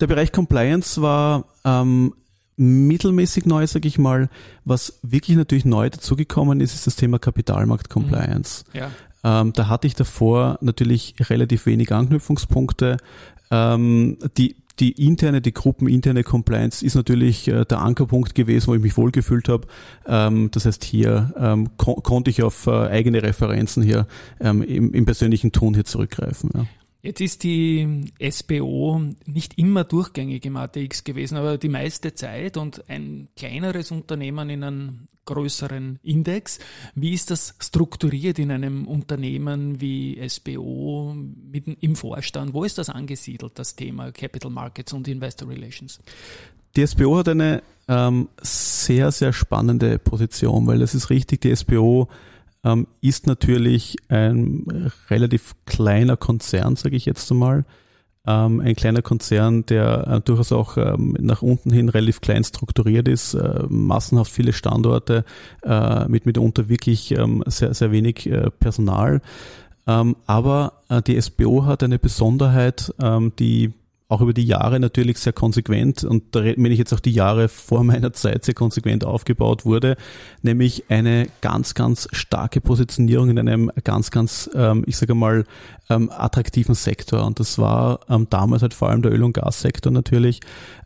Der 0.03 0.07
Bereich 0.07 0.33
Compliance 0.33 1.01
war 1.01 1.45
ähm, 1.63 2.13
mittelmäßig 2.57 3.45
neu, 3.45 3.65
sage 3.67 3.87
ich 3.87 3.97
mal. 3.97 4.27
Was 4.65 4.99
wirklich 5.01 5.37
natürlich 5.37 5.63
neu 5.63 5.89
dazugekommen 5.89 6.59
ist, 6.59 6.73
ist 6.73 6.85
das 6.85 6.97
Thema 6.97 7.19
Kapitalmarkt-Compliance. 7.19 8.65
Mhm. 8.73 8.79
Ja. 8.79 8.91
Ähm, 9.23 9.53
da 9.53 9.69
hatte 9.69 9.87
ich 9.87 9.95
davor 9.95 10.57
natürlich 10.59 11.15
relativ 11.21 11.65
wenig 11.67 11.93
Anknüpfungspunkte. 11.93 12.97
Ähm, 13.49 14.17
die, 14.35 14.57
die 14.81 14.91
interne, 14.91 15.39
die 15.39 15.53
gruppeninterne 15.53 16.25
Compliance 16.25 16.85
ist 16.85 16.95
natürlich 16.95 17.47
äh, 17.47 17.63
der 17.63 17.79
Ankerpunkt 17.79 18.35
gewesen, 18.35 18.67
wo 18.67 18.75
ich 18.75 18.81
mich 18.81 18.97
wohlgefühlt 18.97 19.47
habe. 19.47 19.67
Ähm, 20.05 20.51
das 20.51 20.65
heißt, 20.65 20.83
hier 20.83 21.33
ähm, 21.37 21.69
ko 21.77 21.95
konnte 21.95 22.29
ich 22.29 22.43
auf 22.43 22.67
äh, 22.67 22.71
eigene 22.71 23.23
Referenzen 23.23 23.81
hier 23.81 24.05
ähm, 24.41 24.63
im, 24.63 24.93
im, 24.93 25.05
persönlichen 25.05 25.53
Tun 25.53 25.75
hier 25.75 25.85
zurückgreifen. 25.85 26.49
Ja. 26.53 26.65
Jetzt 27.05 27.19
ist 27.19 27.43
die 27.43 28.13
SBO 28.31 29.01
nicht 29.25 29.57
immer 29.57 29.83
durchgängig 29.83 30.45
im 30.45 30.55
ATX 30.55 31.03
gewesen, 31.03 31.37
aber 31.37 31.57
die 31.57 31.67
meiste 31.67 32.13
Zeit 32.13 32.55
und 32.55 32.89
ein 32.89 33.27
kleineres 33.35 33.91
Unternehmen 33.91 34.49
in 34.49 34.63
einem 34.63 35.07
größeren 35.25 35.99
Index. 36.01 36.59
Wie 36.95 37.13
ist 37.13 37.29
das 37.29 37.55
strukturiert 37.59 38.39
in 38.39 38.51
einem 38.51 38.87
Unternehmen 38.87 39.81
wie 39.81 40.17
SBO 40.25 41.13
mit, 41.13 41.67
im 41.67 41.97
Vorstand? 41.97 42.53
Wo 42.53 42.63
ist 42.63 42.77
das 42.77 42.89
angesiedelt, 42.89 43.59
das 43.59 43.75
Thema 43.75 44.13
Capital 44.13 44.49
Markets 44.49 44.93
und 44.93 45.05
Investor 45.09 45.49
Relations? 45.49 45.99
Die 46.77 46.87
SBO 46.87 47.17
hat 47.17 47.27
eine 47.27 47.63
ähm, 47.89 48.29
sehr, 48.41 49.11
sehr 49.11 49.33
spannende 49.33 49.99
Position, 49.99 50.67
weil 50.67 50.81
es 50.81 50.95
ist 50.95 51.09
richtig, 51.09 51.41
die 51.41 51.53
SBO 51.53 52.07
ähm, 52.63 52.87
ist 53.01 53.27
natürlich 53.27 53.97
ein 54.09 54.91
relativ 55.09 55.55
kleiner 55.65 56.17
Konzern, 56.17 56.75
sage 56.75 56.95
ich 56.95 57.05
jetzt 57.05 57.31
einmal. 57.31 57.65
Ähm, 58.25 58.61
ein 58.61 58.75
kleiner 58.75 59.01
Konzern, 59.01 59.65
der 59.65 60.07
äh, 60.07 60.21
durchaus 60.21 60.53
auch 60.53 60.77
ähm, 60.77 61.17
nach 61.19 61.41
unten 61.41 61.71
hin 61.71 61.89
relativ 61.89 62.21
klein 62.21 62.45
strukturiert 62.45 63.09
ist, 63.09 63.33
äh, 63.33 63.63
massenhaft 63.67 64.31
viele 64.31 64.53
Standorte 64.53 65.25
äh, 65.63 66.07
mit 66.07 66.25
mitunter 66.25 66.69
wirklich 66.69 67.11
ähm, 67.11 67.43
sehr, 67.47 67.73
sehr 67.73 67.91
wenig 67.91 68.25
äh, 68.27 68.49
Personal. 68.49 69.21
Ähm, 69.85 70.15
aber 70.25 70.81
äh, 70.87 71.01
die 71.01 71.19
SBO 71.19 71.65
hat 71.65 71.83
eine 71.83 71.99
Besonderheit, 71.99 72.93
ähm, 73.01 73.33
die 73.37 73.73
auch 74.13 74.21
über 74.21 74.33
die 74.33 74.45
Jahre 74.45 74.79
natürlich 74.79 75.17
sehr 75.17 75.33
konsequent 75.33 76.03
und 76.03 76.35
da 76.35 76.41
meine 76.41 76.69
ich 76.69 76.77
jetzt 76.77 76.93
auch 76.93 76.99
die 76.99 77.11
Jahre 77.11 77.49
vor 77.49 77.83
meiner 77.83 78.13
Zeit 78.13 78.45
sehr 78.45 78.53
konsequent 78.53 79.03
aufgebaut 79.05 79.65
wurde, 79.65 79.97
nämlich 80.43 80.85
eine 80.89 81.27
ganz, 81.41 81.73
ganz 81.73 82.07
starke 82.11 82.61
Positionierung 82.61 83.29
in 83.29 83.39
einem 83.39 83.71
ganz, 83.83 84.11
ganz, 84.11 84.49
ähm, 84.53 84.83
ich 84.85 84.97
sage 84.97 85.15
mal, 85.15 85.45
ähm, 85.89 86.11
attraktiven 86.11 86.75
Sektor. 86.75 87.25
Und 87.25 87.39
das 87.39 87.57
war 87.57 88.01
ähm, 88.09 88.27
damals 88.29 88.61
halt 88.61 88.73
vor 88.73 88.89
allem 88.89 89.01
der 89.01 89.11
Öl- 89.11 89.23
und 89.23 89.33
Gassektor 89.33 89.91
natürlich, 89.91 90.39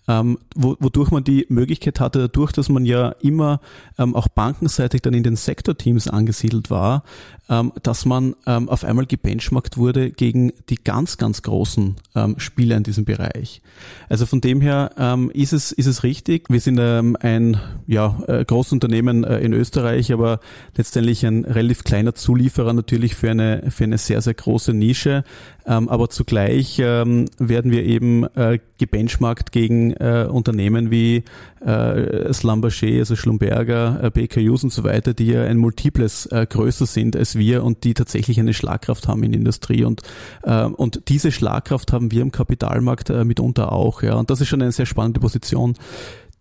ähm, 0.08 0.38
wo, 0.56 0.76
wodurch 0.80 1.12
man 1.12 1.24
die 1.24 1.46
Möglichkeit 1.50 2.00
hatte, 2.00 2.20
dadurch, 2.20 2.52
dass 2.52 2.70
man 2.70 2.86
ja 2.86 3.10
immer 3.22 3.60
ähm, 3.98 4.16
auch 4.16 4.28
bankenseitig 4.28 5.02
dann 5.02 5.14
in 5.14 5.24
den 5.24 5.36
Sektorteams 5.36 6.08
angesiedelt 6.08 6.70
war, 6.70 7.04
ähm, 7.50 7.72
dass 7.84 8.06
man 8.06 8.36
ähm, 8.46 8.70
auf 8.70 8.84
einmal 8.84 9.06
gebenchmarkt 9.06 9.78
wurde 9.78 10.12
gegen 10.12 10.52
die 10.70 10.76
ganz, 10.76 11.18
ganz 11.18 11.42
großen 11.42 11.96
ähm, 12.16 12.36
Spieler 12.40 12.78
in 12.78 12.84
diesem 12.84 13.06
Bereich. 13.06 13.62
Also 14.10 14.26
von 14.26 14.42
dem 14.42 14.62
her 14.62 14.92
ähm, 14.98 15.32
ist, 15.34 15.54
es, 15.54 15.72
ist 15.72 15.86
es 15.86 16.04
richtig. 16.04 16.50
Wir 16.50 16.60
sind 16.60 16.78
ähm, 16.80 17.18
ein 17.20 17.58
ja, 17.86 18.18
äh, 18.28 18.44
Großunternehmen 18.44 19.24
äh, 19.24 19.40
in 19.40 19.54
Österreich, 19.54 20.12
aber 20.12 20.40
letztendlich 20.76 21.26
ein 21.26 21.46
relativ 21.46 21.84
kleiner 21.84 22.16
Zulieferer 22.16 22.74
natürlich 22.74 23.16
für 23.16 23.32
eine, 23.32 23.72
für 23.72 23.86
eine 23.86 23.98
sehr, 23.98 24.22
sehr 24.22 24.34
große 24.34 24.74
Nische. 24.74 25.24
Ähm, 25.66 25.90
aber 25.90 26.10
zugleich 26.10 26.80
ähm, 26.80 27.26
werden 27.38 27.72
wir 27.72 27.84
eben 27.84 28.24
äh, 28.36 28.60
gebenchmarkt 28.78 29.52
gegen 29.52 29.97
äh, 30.00 30.25
Unternehmen 30.25 30.92
wie 30.92 31.24
äh, 31.66 32.34
Slumberger, 32.34 33.00
also 33.00 33.16
Schlumberger, 33.16 34.12
äh, 34.16 34.27
Hughes 34.27 34.63
und 34.63 34.72
so 34.72 34.84
weiter, 34.84 35.13
die 35.13 35.27
ja 35.27 35.44
ein 35.44 35.58
Multiples 35.58 36.25
äh, 36.27 36.46
größer 36.50 36.86
sind 36.86 37.16
als 37.16 37.36
wir 37.38 37.63
und 37.63 37.84
die 37.84 37.94
tatsächlich 37.94 38.39
eine 38.39 38.54
Schlagkraft 38.54 39.08
haben 39.08 39.24
in 39.24 39.32
der 39.32 39.39
Industrie. 39.39 39.84
Und, 39.84 40.01
äh, 40.44 40.63
und 40.63 41.04
diese 41.10 41.32
Schlagkraft 41.32 41.94
haben 41.94 42.12
wir 42.12 42.22
im 42.22 42.32
Kapitalmarkt 42.32 43.10
äh, 43.10 43.25
mitunter 43.25 43.72
auch. 43.72 44.01
Ja. 44.01 44.16
Und 44.16 44.30
das 44.30 44.42
ist 44.42 44.48
schon 44.48 44.62
eine 44.62 44.72
sehr 44.72 44.86
spannende 44.86 45.20
Position. 45.20 45.75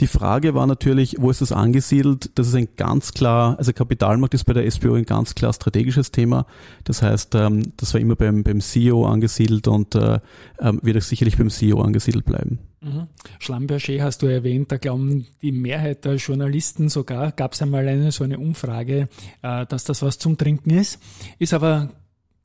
Die 0.01 0.07
Frage 0.07 0.55
war 0.55 0.67
natürlich, 0.67 1.17
wo 1.19 1.31
ist 1.31 1.41
das 1.41 1.53
angesiedelt? 1.53 2.31
Das 2.35 2.49
ist 2.49 2.55
ein 2.55 2.69
ganz 2.77 3.13
klar, 3.13 3.59
also 3.59 3.73
Kapitalmarkt 3.73 4.35
ist 4.35 4.45
bei 4.45 4.53
der 4.53 4.71
SBO 4.71 4.95
ein 4.95 5.05
ganz 5.05 5.35
klar 5.35 5.53
strategisches 5.55 6.13
Thema. 6.13 6.47
Das 6.85 7.03
heißt, 7.03 7.35
ähm, 7.35 7.73
das 7.79 7.95
war 7.95 8.01
immer 8.01 8.15
beim, 8.15 8.43
beim 8.43 8.61
CEO 8.61 9.07
angesiedelt 9.07 9.69
und 9.69 9.95
äh, 9.95 10.21
ähm, 10.61 10.81
wird 10.83 10.99
auch 10.99 11.03
sicherlich 11.03 11.39
beim 11.39 11.49
CEO 11.49 11.81
angesiedelt 11.81 12.27
bleiben. 12.27 12.59
Mhm. 12.83 13.07
Hast 14.01 14.23
du 14.23 14.27
erwähnt, 14.27 14.71
da 14.71 14.77
glauben 14.77 15.27
die 15.41 15.53
Mehrheit 15.53 16.05
der 16.05 16.17
Journalisten 16.17 16.91
sogar, 16.91 17.33
gab 17.33 17.55
es 17.55 17.63
einmal 17.63 17.89
eine 17.89 18.13
so 18.13 18.23
eine 18.23 18.39
Umfrage, 18.39 19.09
äh, 19.43 19.67
dass 19.67 19.85
das 19.85 20.03
was 20.03 20.19
zum 20.19 20.37
Trinken 20.37 20.71
ist, 20.71 21.01
ist 21.39 21.55
aber 21.55 21.91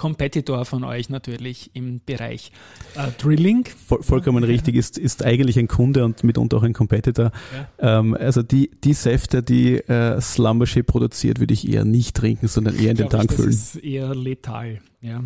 Competitor 0.01 0.65
von 0.65 0.83
euch 0.83 1.09
natürlich 1.09 1.69
im 1.75 2.01
Bereich 2.03 2.51
äh, 2.95 3.11
Drilling. 3.19 3.65
Voll, 3.85 4.01
vollkommen 4.01 4.43
richtig, 4.43 4.73
ist, 4.73 4.97
ist 4.97 5.23
eigentlich 5.23 5.59
ein 5.59 5.67
Kunde 5.67 6.03
und 6.03 6.23
mitunter 6.23 6.57
auch 6.57 6.63
ein 6.63 6.73
Competitor. 6.73 7.31
Ja. 7.79 7.99
Ähm, 7.99 8.15
also 8.15 8.41
die, 8.41 8.71
die 8.83 8.93
Säfte, 8.93 9.43
die 9.43 9.75
äh, 9.75 10.19
Slumbership 10.19 10.87
produziert, 10.87 11.39
würde 11.39 11.53
ich 11.53 11.71
eher 11.71 11.85
nicht 11.85 12.15
trinken, 12.15 12.47
sondern 12.47 12.79
eher 12.79 12.89
in 12.89 12.97
den 12.97 13.09
Tank 13.11 13.31
füllen. 13.31 13.51
Das 13.51 13.75
ist 13.75 13.83
eher 13.83 14.15
letal. 14.15 14.81
Ja. 15.01 15.23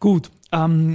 Gut. 0.00 0.32
Ähm, 0.50 0.94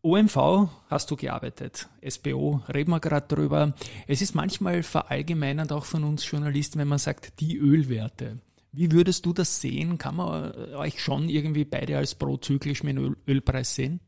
OMV 0.00 0.70
hast 0.88 1.10
du 1.10 1.16
gearbeitet, 1.16 1.88
SBO, 2.08 2.62
reden 2.72 2.90
wir 2.90 3.00
gerade 3.00 3.26
drüber. 3.28 3.74
Es 4.06 4.22
ist 4.22 4.34
manchmal 4.34 4.82
verallgemeinernd 4.82 5.72
auch 5.72 5.84
von 5.84 6.04
uns 6.04 6.28
Journalisten, 6.28 6.78
wenn 6.78 6.88
man 6.88 6.98
sagt, 6.98 7.38
die 7.40 7.58
Ölwerte. 7.58 8.38
Wie 8.72 8.90
würdest 8.90 9.26
du 9.26 9.32
das 9.32 9.60
sehen? 9.60 9.98
Kann 9.98 10.16
man 10.16 10.52
äh, 10.52 10.74
euch 10.74 11.00
schon 11.00 11.28
irgendwie 11.28 11.64
beide 11.64 11.98
als 11.98 12.14
prozyklisch 12.14 12.82
mit 12.82 12.96
dem 12.96 13.16
Ölpreis 13.28 13.74
sehen? 13.74 14.00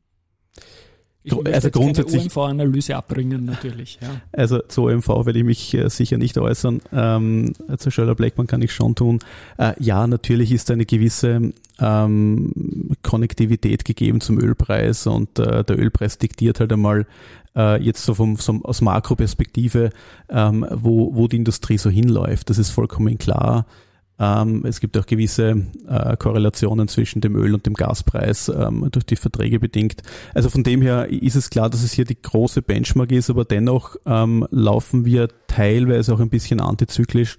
Ich 1.26 1.33
also 1.33 1.71
grundsätzlich 1.71 2.23
OMV-Analyse 2.23 2.94
abbringen 2.97 3.47
natürlich. 3.47 3.99
Ja. 4.02 4.21
Also 4.33 4.61
zu 4.61 4.85
OMV 4.85 5.09
werde 5.25 5.38
ich 5.38 5.44
mich 5.44 5.73
äh, 5.73 5.88
sicher 5.88 6.18
nicht 6.18 6.37
äußern. 6.37 6.83
Ähm, 6.92 7.54
zu 7.78 7.90
Schöller 7.90 8.14
Blackman 8.14 8.47
kann 8.47 8.61
ich 8.61 8.73
schon 8.73 8.94
tun. 8.94 9.21
Äh, 9.56 9.73
ja, 9.78 10.06
natürlich 10.06 10.52
ist 10.52 10.71
eine 10.71 10.85
gewisse 10.85 11.54
ähm, 11.80 12.90
Konnektivität 13.02 13.87
gegeben 13.87 14.21
zum 14.21 14.38
Ölpreis 14.38 15.06
und 15.06 15.38
äh, 15.38 15.64
der 15.64 15.78
Ölpreis 15.78 16.18
diktiert 16.18 16.61
halt 16.61 16.75
einmal 16.75 17.06
äh, 17.56 17.83
jetzt 17.83 18.04
so 18.04 18.12
vom, 18.12 18.37
vom 18.37 18.62
aus 18.62 18.83
Makroperspektive, 18.83 19.90
ähm, 20.28 20.66
wo, 20.71 21.14
wo 21.14 21.26
die 21.26 21.37
Industrie 21.37 21.78
so 21.78 21.88
hinläuft. 21.88 22.50
Das 22.50 22.59
ist 22.59 22.68
vollkommen 22.68 23.16
klar. 23.16 23.64
Ähm, 24.25 24.64
es 24.64 24.81
gibt 24.81 24.97
auch 24.97 25.07
gewisse 25.07 25.66
äh, 25.88 26.16
Korrelationen 26.16 26.88
zwischen 26.88 27.21
dem 27.21 27.37
Öl 27.37 27.54
und 27.54 27.66
dem 27.66 27.75
Gaspreis 27.75 28.49
ähm, 28.49 28.88
durch 28.90 29.04
die 29.04 29.16
Verträge 29.16 29.61
bedingt. 29.61 30.02
Also 30.33 30.49
von 30.49 30.62
dem 30.62 30.81
her 30.81 31.11
ist 31.11 31.35
es 31.35 31.50
klar, 31.50 31.69
dass 31.69 31.83
es 31.83 31.93
hier 31.93 32.04
die 32.04 32.21
große 32.21 32.62
Benchmark 32.62 33.12
ist, 33.12 33.28
aber 33.28 33.45
dennoch 33.45 33.97
ähm, 34.07 34.47
laufen 34.50 35.04
wir 35.04 35.28
teilweise 35.47 36.14
auch 36.14 36.21
ein 36.21 36.31
bisschen 36.31 36.61
antizyklisch 36.61 37.38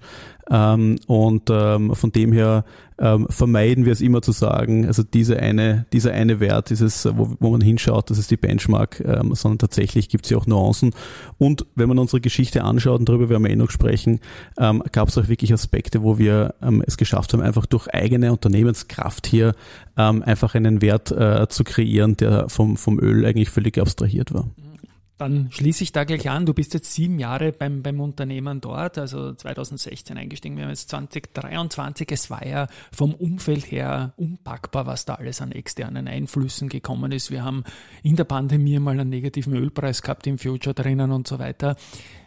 ähm, 0.50 0.98
und 1.06 1.50
ähm, 1.50 1.94
von 1.94 2.12
dem 2.12 2.32
her 2.32 2.64
ähm, 2.98 3.26
vermeiden 3.28 3.84
wir 3.84 3.92
es 3.92 4.00
immer 4.00 4.22
zu 4.22 4.32
sagen, 4.32 4.86
also 4.86 5.02
diese 5.02 5.38
eine, 5.38 5.86
dieser 5.92 6.12
eine 6.12 6.40
Wert, 6.40 6.70
dieses, 6.70 7.04
wo, 7.04 7.36
wo 7.40 7.50
man 7.50 7.60
hinschaut, 7.60 8.10
das 8.10 8.18
ist 8.18 8.30
die 8.30 8.36
Benchmark, 8.36 9.00
ähm, 9.00 9.34
sondern 9.34 9.58
tatsächlich 9.58 10.08
gibt 10.08 10.24
es 10.24 10.30
ja 10.30 10.38
auch 10.38 10.46
Nuancen. 10.46 10.94
Und 11.36 11.66
wenn 11.74 11.88
man 11.88 11.98
unsere 11.98 12.20
Geschichte 12.20 12.64
anschaut, 12.64 13.00
und 13.00 13.08
darüber 13.08 13.28
werden 13.28 13.44
wir 13.44 13.50
eh 13.50 13.56
noch 13.56 13.70
sprechen, 13.70 14.20
ähm, 14.58 14.82
gab 14.92 15.08
es 15.08 15.18
auch 15.18 15.28
wirklich 15.28 15.52
Aspekte, 15.52 16.02
wo 16.02 16.18
wir 16.18 16.54
ähm, 16.62 16.82
es 16.86 16.96
geschafft 16.96 17.32
haben, 17.32 17.42
einfach 17.42 17.66
durch 17.66 17.92
eigene 17.92 18.32
Unternehmenskraft 18.32 19.26
hier 19.26 19.54
ähm, 19.98 20.22
einfach 20.22 20.54
einen 20.54 20.80
Wert 20.80 21.10
äh, 21.10 21.48
zu 21.48 21.64
kreieren, 21.64 22.16
der 22.16 22.48
vom, 22.48 22.76
vom 22.76 22.98
Öl 22.98 23.26
eigentlich 23.26 23.50
völlig 23.50 23.78
abstrahiert 23.78 24.32
war. 24.32 24.48
Dann 25.18 25.50
schließe 25.50 25.82
ich 25.82 25.92
da 25.92 26.04
gleich 26.04 26.28
an. 26.28 26.44
Du 26.44 26.52
bist 26.52 26.74
jetzt 26.74 26.92
sieben 26.92 27.18
Jahre 27.18 27.52
beim, 27.52 27.82
beim 27.82 28.00
Unternehmen 28.00 28.60
dort, 28.60 28.98
also 28.98 29.32
2016 29.32 30.18
eingestiegen. 30.18 30.56
Wir 30.56 30.64
haben 30.64 30.70
jetzt 30.70 30.90
2023. 30.90 32.12
Es 32.12 32.30
war 32.30 32.46
ja 32.46 32.66
vom 32.92 33.14
Umfeld 33.14 33.70
her 33.70 34.12
unpackbar, 34.16 34.84
was 34.84 35.06
da 35.06 35.14
alles 35.14 35.40
an 35.40 35.52
externen 35.52 36.06
Einflüssen 36.06 36.68
gekommen 36.68 37.12
ist. 37.12 37.30
Wir 37.30 37.44
haben 37.44 37.64
in 38.02 38.16
der 38.16 38.24
Pandemie 38.24 38.78
mal 38.78 38.98
einen 39.00 39.08
negativen 39.08 39.54
Ölpreis 39.54 40.02
gehabt 40.02 40.26
im 40.26 40.36
Future 40.38 40.74
drinnen 40.74 41.10
und 41.10 41.26
so 41.26 41.38
weiter. 41.38 41.76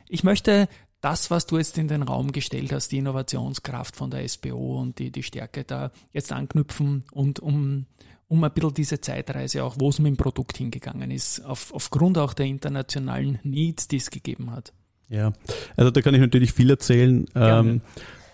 Ich 0.08 0.24
möchte 0.24 0.67
das, 1.01 1.29
was 1.29 1.46
du 1.46 1.58
jetzt 1.58 1.77
in 1.77 1.88
den 1.88 2.01
Raum 2.01 2.31
gestellt 2.31 2.74
hast, 2.74 2.91
die 2.91 2.98
Innovationskraft 2.98 3.96
von 3.96 4.10
der 4.10 4.27
SBO 4.27 4.79
und 4.79 5.00
die, 5.00 5.12
die 5.12 5.24
Stärke 5.24 5.63
da 5.63 5.91
jetzt 6.12 6.31
anknüpfen 6.31 7.05
und 7.12 7.39
um 7.39 7.86
um 8.29 8.43
ein 8.43 8.51
bisschen 8.51 8.74
diese 8.74 9.01
Zeitreise 9.01 9.63
auch, 9.63 9.75
wo 9.79 9.89
es 9.89 10.00
mit 10.00 10.07
dem 10.07 10.17
Produkt 10.17 10.57
hingegangen 10.57 11.12
ist, 11.12 11.43
auf, 11.45 11.74
aufgrund 11.74 12.17
auch 12.17 12.33
der 12.33 12.45
internationalen 12.45 13.39
Needs, 13.43 13.88
die 13.88 13.98
es 13.98 14.09
gegeben 14.09 14.51
hat. 14.51 14.71
Ja, 15.09 15.33
also 15.75 15.91
da 15.91 16.01
kann 16.01 16.13
ich 16.13 16.21
natürlich 16.21 16.53
viel 16.53 16.69
erzählen. 16.69 17.25
Ähm, 17.36 17.81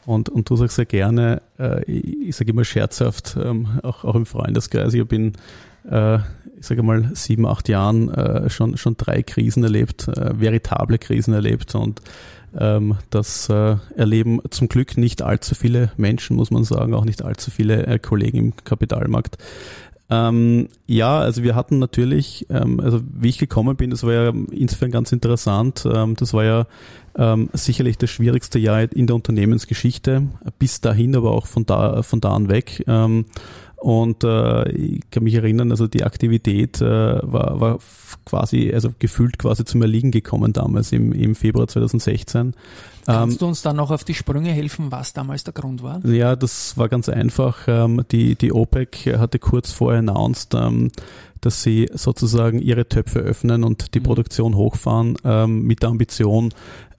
und, 0.06 0.30
und 0.30 0.50
du 0.50 0.56
sagst 0.56 0.78
ja 0.78 0.84
gerne, 0.84 1.42
äh, 1.58 1.84
ich, 1.90 2.28
ich 2.28 2.36
sage 2.36 2.52
immer 2.52 2.66
scherzhaft, 2.66 3.38
ähm, 3.42 3.80
auch, 3.82 4.04
auch 4.04 4.16
im 4.16 4.26
Freundeskreis, 4.26 4.94
ich 4.94 5.08
bin 5.08 5.34
äh, 5.90 6.20
ich 6.58 6.66
sage 6.66 6.84
mal, 6.84 7.12
sieben, 7.14 7.46
acht 7.46 7.70
Jahren 7.70 8.10
äh, 8.10 8.50
schon, 8.50 8.78
schon 8.78 8.98
drei 8.98 9.24
Krisen 9.24 9.64
erlebt, 9.64 10.08
äh, 10.08 10.40
veritable 10.40 10.98
Krisen 10.98 11.34
erlebt 11.34 11.76
und 11.76 12.02
ähm, 12.58 12.98
das 13.10 13.50
äh, 13.50 13.76
erleben 13.96 14.40
zum 14.50 14.70
Glück 14.70 14.98
nicht 14.98 15.22
allzu 15.22 15.56
viele 15.56 15.92
Menschen, 15.98 16.38
muss 16.38 16.52
man 16.52 16.64
sagen, 16.64 16.94
auch 16.94 17.06
nicht 17.06 17.22
allzu 17.22 17.52
viele 17.52 17.86
äh, 17.86 18.00
Kollegen 18.00 18.38
im 18.38 18.56
Kapitalmarkt. 18.56 19.38
Ähm, 20.10 20.68
ja, 20.86 21.18
also 21.20 21.42
wir 21.42 21.56
hatten 21.56 21.80
natürlich, 21.80 22.46
ähm, 22.50 22.80
also 22.80 23.02
wie 23.12 23.30
ich 23.30 23.40
gekommen 23.40 23.76
bin, 23.76 23.90
das 23.90 24.04
war 24.04 24.14
ja 24.14 24.34
insofern 24.52 24.92
ganz 24.92 25.12
interessant. 25.12 25.88
Ähm, 25.92 26.16
das 26.16 26.34
war 26.34 26.44
ja 26.44 26.68
ähm, 27.18 27.50
sicherlich 27.54 27.98
das 27.98 28.12
schwierigste 28.12 28.60
Jahr 28.60 28.92
in 28.92 29.08
der 29.08 29.16
Unternehmensgeschichte, 29.16 30.28
bis 30.60 30.82
dahin, 30.82 31.16
aber 31.16 31.32
auch 31.32 31.48
von 31.48 31.66
da, 31.66 32.04
von 32.04 32.22
da 32.22 32.36
an 32.36 32.50
weg. 32.50 32.84
Und 33.86 34.24
äh, 34.24 34.68
ich 34.72 35.02
kann 35.12 35.26
mich 35.26 35.36
erinnern, 35.36 35.70
also 35.70 35.86
die 35.86 36.04
Aktivität 36.04 36.82
äh, 36.82 37.20
war, 37.22 37.60
war 37.60 37.78
quasi, 38.26 38.72
also 38.74 38.90
gefühlt 38.98 39.38
quasi 39.38 39.64
zum 39.64 39.80
Erliegen 39.84 40.10
gekommen 40.10 40.54
damals 40.54 40.92
im, 40.92 41.12
im 41.12 41.36
Februar 41.36 41.68
2016. 41.68 42.56
Kannst 43.06 43.34
ähm, 43.34 43.38
du 43.38 43.46
uns 43.46 43.62
da 43.62 43.74
noch 43.74 43.92
auf 43.92 44.04
die 44.04 44.16
Sprünge 44.16 44.50
helfen, 44.50 44.92
was 44.92 45.14
damals 45.14 45.44
der 45.44 45.54
Grund 45.54 45.84
war? 45.84 46.04
Ja, 46.04 46.36
das 46.36 46.76
war 46.80 46.90
ganz 46.90 47.10
einfach. 47.10 47.68
Ähm, 47.68 48.02
die, 48.12 48.34
die 48.34 48.52
OPEC 48.54 49.20
hatte 49.20 49.38
kurz 49.38 49.72
vorher 49.72 50.00
announced, 50.00 50.56
ähm, 50.56 50.92
dass 51.42 51.62
sie 51.62 51.88
sozusagen 51.94 52.58
ihre 52.58 52.90
Töpfe 52.90 53.20
öffnen 53.20 53.64
und 53.64 53.94
die 53.94 54.00
mhm. 54.00 54.06
Produktion 54.06 54.56
hochfahren 54.56 55.16
mit 55.64 55.84
der 55.84 55.90
Ambition, 55.90 56.52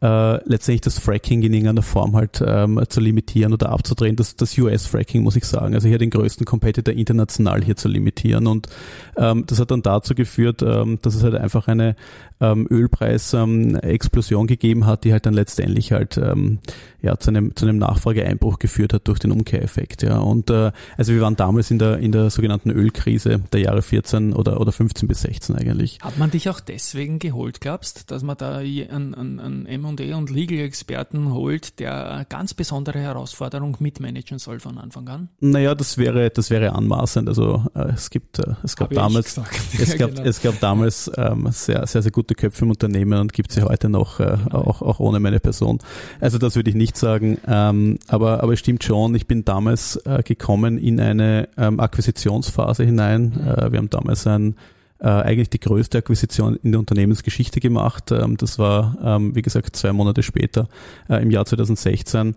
äh, 0.02 0.34
letztendlich 0.48 0.82
das 0.82 0.98
Fracking 0.98 1.42
in 1.42 1.52
irgendeiner 1.52 1.82
Form 1.82 2.16
halt 2.16 2.42
ähm, 2.44 2.82
zu 2.88 3.00
limitieren 3.00 3.52
oder 3.52 3.70
abzudrehen. 3.70 4.16
Das, 4.16 4.36
das 4.36 4.56
US-Fracking, 4.58 5.22
muss 5.22 5.36
ich 5.36 5.44
sagen. 5.44 5.74
Also 5.74 5.88
hier 5.88 5.98
den 5.98 6.10
größten 6.10 6.44
Competitor 6.44 6.94
international 6.94 7.62
hier 7.64 7.76
zu 7.76 7.88
limitieren. 7.88 8.46
Und 8.46 8.68
ähm, 9.16 9.44
das 9.46 9.60
hat 9.60 9.70
dann 9.70 9.82
dazu 9.82 10.14
geführt, 10.14 10.62
ähm, 10.62 10.98
dass 11.02 11.14
es 11.14 11.22
halt 11.22 11.34
einfach 11.34 11.68
eine 11.68 11.96
ähm, 12.40 12.66
Ölpreis-Explosion 12.70 14.42
ähm, 14.42 14.46
gegeben 14.46 14.86
hat, 14.86 15.04
die 15.04 15.12
halt 15.12 15.26
dann 15.26 15.34
letztendlich 15.34 15.92
halt 15.92 16.18
ähm, 16.18 16.58
ja, 17.00 17.18
zu 17.18 17.30
einem, 17.30 17.54
zu 17.54 17.66
einem 17.66 17.78
Nachfrageeinbruch 17.78 18.58
geführt 18.58 18.92
hat 18.92 19.08
durch 19.08 19.18
den 19.18 19.30
Umkehreffekt. 19.30 20.02
Ja. 20.02 20.18
Und 20.18 20.50
äh, 20.50 20.72
also 20.96 21.12
wir 21.12 21.20
waren 21.20 21.36
damals 21.36 21.70
in 21.70 21.78
der, 21.78 21.98
in 21.98 22.12
der 22.12 22.30
sogenannten 22.30 22.70
Ölkrise 22.70 23.40
der 23.52 23.60
Jahre 23.60 23.82
14 23.82 24.32
oder, 24.32 24.60
oder 24.60 24.72
15 24.72 25.08
bis 25.08 25.22
16 25.22 25.56
eigentlich. 25.56 25.98
Hat 26.02 26.18
man 26.18 26.30
dich 26.30 26.50
auch 26.50 26.60
deswegen 26.60 27.18
geholt, 27.18 27.60
glaubst, 27.60 28.10
dass 28.10 28.22
man 28.22 28.36
da 28.36 28.56
einen, 28.56 29.14
einen, 29.14 29.40
einen 29.40 29.66
M&A 29.88 30.16
und 30.16 30.30
Legal-Experten 30.30 31.32
holt, 31.32 31.78
der 31.78 32.10
eine 32.10 32.24
ganz 32.24 32.54
besondere 32.54 32.98
Herausforderung 32.98 33.76
mitmanagen 33.80 34.38
soll 34.38 34.60
von 34.60 34.78
Anfang 34.78 35.08
an? 35.08 35.28
Naja, 35.40 35.74
das 35.74 35.98
wäre, 35.98 36.30
das 36.30 36.50
wäre 36.50 36.72
anmaßend. 36.72 37.28
Also 37.28 37.64
äh, 37.74 37.92
es 37.94 38.10
gibt, 38.10 38.38
äh, 38.38 38.54
es 38.62 38.76
gab 38.76 38.90
Hab 38.90 38.96
damals, 38.96 39.40
es 39.78 39.96
gab, 39.98 40.14
genau. 40.14 40.22
es 40.22 40.42
gab 40.42 40.60
damals 40.60 41.10
ähm, 41.16 41.48
sehr, 41.50 41.86
sehr, 41.86 42.02
sehr 42.02 42.12
gute 42.12 42.34
Köpfe 42.34 42.64
im 42.64 42.70
Unternehmen 42.70 43.18
und 43.20 43.32
gibt 43.32 43.52
sie 43.52 43.62
heute 43.62 43.88
noch, 43.88 44.20
äh, 44.20 44.36
genau. 44.44 44.62
auch, 44.62 44.82
auch 44.82 45.00
ohne 45.00 45.20
meine 45.20 45.40
Person. 45.40 45.78
Also 46.20 46.38
das 46.38 46.56
würde 46.56 46.70
ich 46.70 46.76
nicht 46.76 46.96
sagen. 46.96 47.38
Ähm, 47.46 47.98
aber, 48.08 48.42
aber 48.42 48.52
es 48.52 48.60
stimmt 48.60 48.84
schon, 48.84 49.14
ich 49.14 49.26
bin 49.26 49.44
damals 49.44 49.96
äh, 50.04 50.22
gekommen 50.22 50.78
in 50.78 51.00
eine 51.00 51.48
ähm, 51.56 51.80
Akquisitionsphase 51.80 52.84
hinein. 52.84 53.22
Mhm. 53.22 53.72
Wir 53.72 53.78
haben 53.78 53.90
damals 53.90 54.26
ein 54.26 54.56
äh, 54.98 55.08
eigentlich 55.08 55.50
die 55.50 55.60
größte 55.60 55.98
Akquisition 55.98 56.56
in 56.62 56.72
der 56.72 56.80
Unternehmensgeschichte 56.80 57.60
gemacht. 57.60 58.12
Ähm, 58.12 58.36
das 58.36 58.58
war, 58.58 58.96
ähm, 59.02 59.34
wie 59.34 59.42
gesagt, 59.42 59.76
zwei 59.76 59.92
Monate 59.92 60.22
später 60.22 60.68
äh, 61.08 61.22
im 61.22 61.30
Jahr 61.30 61.44
2016. 61.44 62.34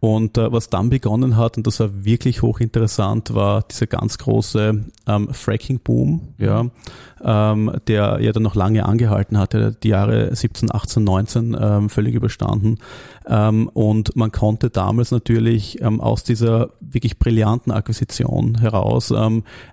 Und 0.00 0.38
äh, 0.38 0.52
was 0.52 0.70
dann 0.70 0.90
begonnen 0.90 1.36
hat, 1.36 1.56
und 1.56 1.66
das 1.66 1.80
war 1.80 2.04
wirklich 2.04 2.42
hochinteressant, 2.42 3.34
war 3.34 3.62
dieser 3.62 3.86
ganz 3.86 4.16
große 4.18 4.84
ähm, 5.06 5.28
Fracking-Boom, 5.32 6.34
ja, 6.38 6.66
ähm, 7.22 7.72
der 7.88 8.20
ja 8.20 8.32
dann 8.32 8.44
noch 8.44 8.54
lange 8.54 8.86
angehalten 8.86 9.38
hatte, 9.38 9.76
die 9.82 9.88
Jahre 9.88 10.34
17, 10.34 10.72
18, 10.72 11.02
19 11.02 11.56
ähm, 11.60 11.88
völlig 11.90 12.14
überstanden. 12.14 12.78
Ähm, 13.26 13.68
und 13.74 14.14
man 14.14 14.30
konnte 14.30 14.70
damals 14.70 15.10
natürlich 15.10 15.82
ähm, 15.82 16.00
aus 16.00 16.22
dieser 16.22 16.70
wirklich 16.80 17.18
brillanten 17.18 17.72
Akquisition 17.72 18.60
heraus 18.60 19.12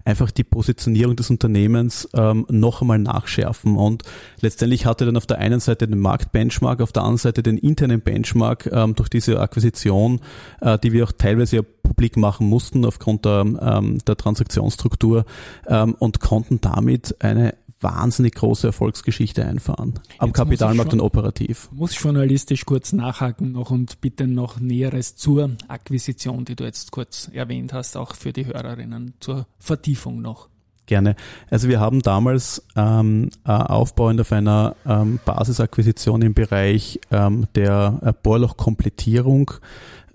einfach 0.06 0.32
die 0.32 0.44
Positionierung 0.44 1.16
des 1.16 1.30
Unternehmens 1.30 2.08
ähm, 2.32 2.46
noch 2.50 2.82
einmal 2.82 3.00
nachschärfen. 3.00 3.76
Und 3.76 4.04
letztendlich 4.42 4.86
hatte 4.86 5.06
dann 5.06 5.18
auf 5.18 5.26
der 5.26 5.40
einen 5.40 5.60
Seite 5.60 5.88
den 5.88 6.00
Marktbenchmark, 6.00 6.82
auf 6.82 6.92
der 6.92 7.04
anderen 7.04 7.18
Seite 7.18 7.44
den 7.44 7.58
internen 7.58 8.02
Benchmark 8.02 8.70
ähm, 8.72 8.96
durch 8.96 9.10
diese 9.10 9.40
Akquisition, 9.40 10.22
äh, 10.62 10.78
die 10.80 10.92
wir 10.92 11.04
auch 11.06 11.12
teilweise 11.12 11.58
ja 11.58 11.62
publik 11.84 12.18
machen 12.18 12.48
mussten 12.48 12.86
aufgrund 12.86 13.26
der, 13.26 13.42
ähm, 13.42 14.00
der 14.06 14.18
Transaktionsstruktur 14.18 15.26
ähm, 15.68 15.96
und 16.00 16.20
konnten 16.20 16.60
damit 16.62 17.16
eine 17.20 17.56
wahnsinnig 17.82 18.36
große 18.36 18.68
Erfolgsgeschichte 18.68 19.46
einfahren. 19.46 20.00
Am 20.18 20.30
Jetzt 20.30 20.38
Kapitalmarkt 20.38 20.92
schon, 20.92 21.00
und 21.00 21.06
operativ. 21.06 21.70
Muss 21.72 22.02
journalistisch 22.02 22.66
kurz 22.66 22.94
nachhaken 22.94 23.52
noch 23.52 23.70
und 23.70 24.02
bitte 24.02 24.28
noch 24.28 24.60
Näheres 24.60 25.16
zur 25.16 25.52
Akquisition, 25.68 26.46
die 26.46 26.56
du 26.56 26.64
jetzt 26.64 26.92
kurz 26.92 27.30
erwähnt 27.34 27.74
hast, 27.74 27.96
auch 27.98 28.16
für 28.16 28.34
die 28.34 28.46
Hörerinnen, 28.46 29.14
zur 29.20 29.46
Vertiefung 29.60 30.22
noch. 30.22 30.50
Gerne. 30.88 31.16
Also 31.50 31.68
wir 31.68 31.80
haben 31.80 32.02
damals 32.02 32.64
ähm, 32.76 33.30
äh, 33.46 33.52
aufbauend 33.52 34.22
auf 34.22 34.32
einer 34.32 34.76
ähm, 34.86 35.20
Basisakquisition 35.26 36.22
im 36.22 36.36
Bereich 36.36 37.00
ähm, 37.12 37.48
der 37.56 38.00
äh, 38.04 38.14
Bohrlochkomplettierung 38.22 39.52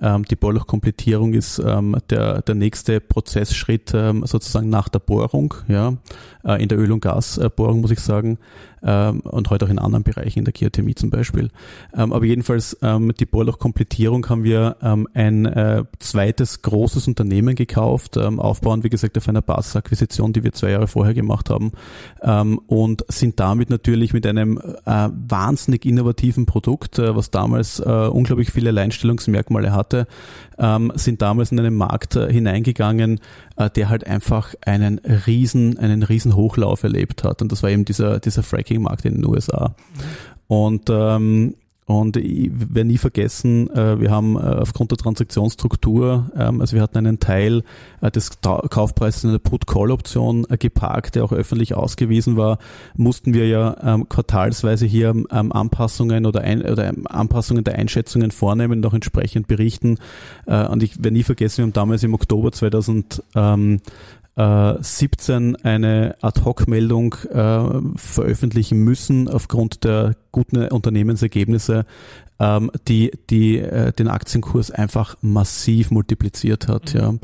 ähm, 0.02 0.24
die 0.24 0.36
Bohrlochkomplettierung 0.36 1.34
ist 1.34 1.58
ähm, 1.58 1.96
der, 2.08 2.42
der 2.42 2.54
nächste 2.54 3.00
Prozessschritt 3.00 3.92
ähm, 3.94 4.24
sozusagen 4.24 4.70
nach 4.70 4.88
der 4.88 4.98
Bohrung, 4.98 5.54
ja, 5.68 5.94
äh, 6.44 6.62
in 6.62 6.68
der 6.68 6.78
Öl- 6.78 6.92
und 6.92 7.00
Gasbohrung 7.00 7.82
muss 7.82 7.90
ich 7.90 8.00
sagen, 8.00 8.38
ähm, 8.82 9.20
und 9.20 9.50
heute 9.50 9.66
auch 9.66 9.70
in 9.70 9.78
anderen 9.78 10.04
Bereichen, 10.04 10.40
in 10.40 10.44
der 10.44 10.52
Geothermie 10.52 10.94
zum 10.94 11.10
Beispiel. 11.10 11.50
Ähm, 11.96 12.12
aber 12.12 12.24
jedenfalls 12.24 12.76
ähm, 12.82 13.12
die 13.18 13.26
Bohrlochkomplettierung 13.26 14.28
haben 14.28 14.44
wir 14.44 14.76
ähm, 14.82 15.08
ein 15.14 15.46
äh, 15.46 15.84
zweites 15.98 16.62
großes 16.62 17.08
Unternehmen 17.08 17.54
gekauft, 17.54 18.16
ähm, 18.16 18.40
aufbauend, 18.40 18.84
wie 18.84 18.90
gesagt, 18.90 19.16
auf 19.18 19.28
einer 19.28 19.42
Basisakquisition, 19.42 20.32
die 20.32 20.44
wir 20.44 20.52
zwei 20.52 20.70
Jahre 20.70 20.86
vorher 20.86 21.14
gemacht 21.14 21.50
haben 21.50 21.72
ähm, 22.22 22.60
und 22.66 23.04
sind 23.08 23.40
damit 23.40 23.70
natürlich 23.70 24.12
mit 24.12 24.26
einem 24.26 24.58
äh, 24.58 25.08
wahnsinnig 25.10 25.84
innovativen 25.84 26.46
Produkt, 26.46 26.98
äh, 26.98 27.14
was 27.14 27.30
damals 27.30 27.80
äh, 27.80 27.82
unglaublich 27.84 28.50
viele 28.50 28.70
Alleinstellungsmerkmale 28.70 29.72
hatte, 29.72 30.06
ähm, 30.60 30.92
sind 30.94 31.22
damals 31.22 31.50
in 31.50 31.58
einen 31.58 31.74
Markt 31.74 32.14
äh, 32.16 32.30
hineingegangen, 32.32 33.20
äh, 33.56 33.70
der 33.70 33.88
halt 33.88 34.06
einfach 34.06 34.54
einen 34.64 34.98
riesen, 34.98 35.78
einen 35.78 36.02
riesen 36.02 36.36
Hochlauf 36.36 36.82
erlebt 36.82 37.24
hat. 37.24 37.42
Und 37.42 37.50
das 37.50 37.62
war 37.62 37.70
eben 37.70 37.84
dieser, 37.84 38.20
dieser 38.20 38.42
Fracking-Markt 38.42 39.04
in 39.06 39.14
den 39.14 39.26
USA. 39.26 39.74
Und 40.46 40.90
ähm, 40.90 41.54
und 41.90 42.16
ich 42.16 42.52
werde 42.52 42.84
nie 42.84 42.98
vergessen, 42.98 43.68
äh, 43.70 43.98
wir 43.98 44.12
haben 44.12 44.36
äh, 44.36 44.38
aufgrund 44.38 44.92
der 44.92 44.98
Transaktionsstruktur, 44.98 46.30
ähm, 46.36 46.60
also 46.60 46.76
wir 46.76 46.82
hatten 46.82 46.98
einen 46.98 47.18
Teil 47.18 47.64
äh, 48.00 48.12
des 48.12 48.40
Kaufpreises 48.40 49.24
in 49.24 49.32
der 49.32 49.40
Put-Call-Option 49.40 50.46
geparkt, 50.60 51.16
der 51.16 51.24
auch 51.24 51.32
öffentlich 51.32 51.74
ausgewiesen 51.74 52.36
war, 52.36 52.58
mussten 52.94 53.34
wir 53.34 53.48
ja 53.48 53.76
ähm, 53.82 54.08
quartalsweise 54.08 54.86
hier 54.86 55.08
ähm, 55.32 55.50
Anpassungen 55.50 56.26
oder, 56.26 56.42
ein, 56.42 56.62
oder 56.62 56.92
Anpassungen 57.06 57.64
der 57.64 57.74
Einschätzungen 57.74 58.30
vornehmen 58.30 58.78
und 58.78 58.86
auch 58.86 58.94
entsprechend 58.94 59.48
berichten. 59.48 59.98
Und 60.46 60.82
ich 60.82 60.96
werde 60.96 61.12
nie 61.12 61.22
vergessen, 61.22 61.58
wir 61.58 61.64
haben 61.64 61.72
damals 61.72 62.02
im 62.02 62.14
Oktober 62.14 62.52
2000 62.52 63.22
17 64.36 65.56
eine 65.56 66.16
Ad-Hoc-Meldung 66.22 67.14
äh, 67.30 67.98
veröffentlichen 67.98 68.78
müssen 68.78 69.28
aufgrund 69.28 69.84
der 69.84 70.14
guten 70.32 70.68
Unternehmensergebnisse, 70.68 71.84
ähm, 72.38 72.70
die, 72.88 73.10
die 73.28 73.58
äh, 73.58 73.92
den 73.92 74.08
Aktienkurs 74.08 74.70
einfach 74.70 75.16
massiv 75.20 75.90
multipliziert 75.90 76.68
hat. 76.68 76.94
Mhm. 76.94 77.00
Ja. 77.00 77.14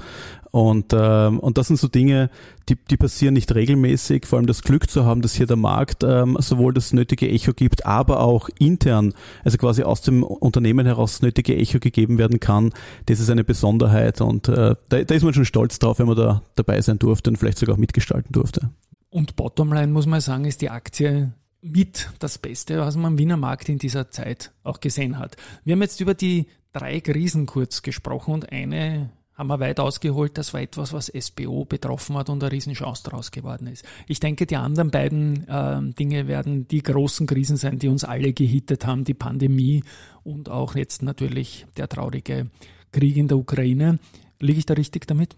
Und, 0.51 0.93
ähm, 0.93 1.39
und 1.39 1.59
das 1.59 1.69
sind 1.69 1.79
so 1.79 1.89
Dinge, 1.89 2.31
die, 2.69 2.77
die 2.77 2.97
passieren 2.97 3.35
nicht 3.35 3.55
regelmäßig, 3.55 4.27
vor 4.27 4.39
allem 4.39 4.47
das 4.47 4.63
Glück 4.63 4.89
zu 4.91 5.05
haben, 5.05 5.23
dass 5.23 5.35
hier 5.35 5.47
der 5.47 5.57
Markt 5.57 6.03
ähm, 6.05 6.37
sowohl 6.41 6.73
das 6.73 6.93
nötige 6.93 7.29
Echo 7.29 7.53
gibt, 7.53 7.87
aber 7.87 8.21
auch 8.21 8.49
intern, 8.59 9.13
also 9.45 9.59
quasi 9.59 9.83
aus 9.83 10.03
dem 10.03 10.23
Unternehmen 10.23 10.87
heraus 10.87 11.13
das 11.13 11.23
nötige 11.23 11.57
Echo 11.57 11.79
gegeben 11.79 12.19
werden 12.19 12.41
kann, 12.41 12.73
das 13.07 13.21
ist 13.21 13.31
eine 13.31 13.45
Besonderheit 13.45 14.21
und 14.21 14.49
äh, 14.49 14.75
da, 14.89 15.03
da 15.03 15.15
ist 15.15 15.23
man 15.23 15.35
schon 15.35 15.45
stolz 15.45 15.79
drauf, 15.79 15.99
wenn 15.99 16.07
man 16.07 16.17
da 16.17 16.43
dabei 16.55 16.81
sein 16.81 16.99
durfte 16.99 17.31
und 17.31 17.37
vielleicht 17.37 17.59
sogar 17.59 17.75
auch 17.75 17.81
mitgestalten 17.81 18.33
durfte. 18.33 18.71
Und 19.11 19.37
Bottomline 19.37 19.93
muss 19.93 20.07
man 20.07 20.21
sagen, 20.21 20.45
ist 20.45 20.63
die 20.63 20.71
Aktie 20.71 21.33
mit 21.63 22.11
das 22.19 22.39
Beste, 22.39 22.79
was 22.79 22.97
man 22.97 23.13
am 23.13 23.19
Wiener 23.19 23.37
Markt 23.37 23.69
in 23.69 23.79
dieser 23.79 24.11
Zeit 24.11 24.53
auch 24.63 24.81
gesehen 24.81 25.19
hat. 25.19 25.37
Wir 25.65 25.73
haben 25.73 25.83
jetzt 25.83 26.01
über 26.01 26.15
die 26.15 26.47
drei 26.73 27.01
Krisen 27.01 27.47
kurz 27.47 27.83
gesprochen 27.83 28.35
und 28.35 28.53
eine 28.53 29.11
haben 29.37 29.49
wir 29.49 29.61
weit 29.61 29.79
ausgeholt. 29.81 30.39
Das 30.39 30.55
war 30.55 30.61
etwas, 30.61 30.93
was 30.93 31.07
SBO 31.07 31.65
betroffen 31.65 32.17
hat 32.17 32.31
und 32.31 32.43
eine 32.43 32.51
Riesenchance 32.51 33.03
daraus 33.05 33.31
geworden 33.31 33.67
ist. 33.67 33.85
Ich 34.07 34.21
denke, 34.21 34.47
die 34.47 34.57
anderen 34.57 34.91
beiden 34.91 35.47
äh, 35.49 35.81
Dinge 35.95 36.27
werden 36.27 36.67
die 36.69 36.83
großen 36.83 37.27
Krisen 37.27 37.57
sein, 37.57 37.79
die 37.79 37.89
uns 37.89 38.05
alle 38.05 38.33
gehittet 38.33 38.87
haben, 38.87 39.05
die 39.05 39.15
Pandemie 39.15 39.85
und 40.25 40.49
auch 40.49 40.75
jetzt 40.75 41.03
natürlich 41.03 41.67
der 41.77 41.89
traurige 41.89 42.49
Krieg 42.93 43.17
in 43.17 43.29
der 43.29 43.37
Ukraine. 43.37 43.99
Liege 44.41 44.59
ich 44.59 44.67
da 44.67 44.75
richtig 44.75 45.07
damit? 45.07 45.37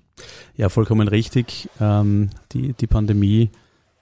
Ja, 0.57 0.69
vollkommen 0.69 1.09
richtig. 1.09 1.69
Ähm, 1.81 2.31
die, 2.53 2.73
die 2.73 2.87
Pandemie 2.87 3.51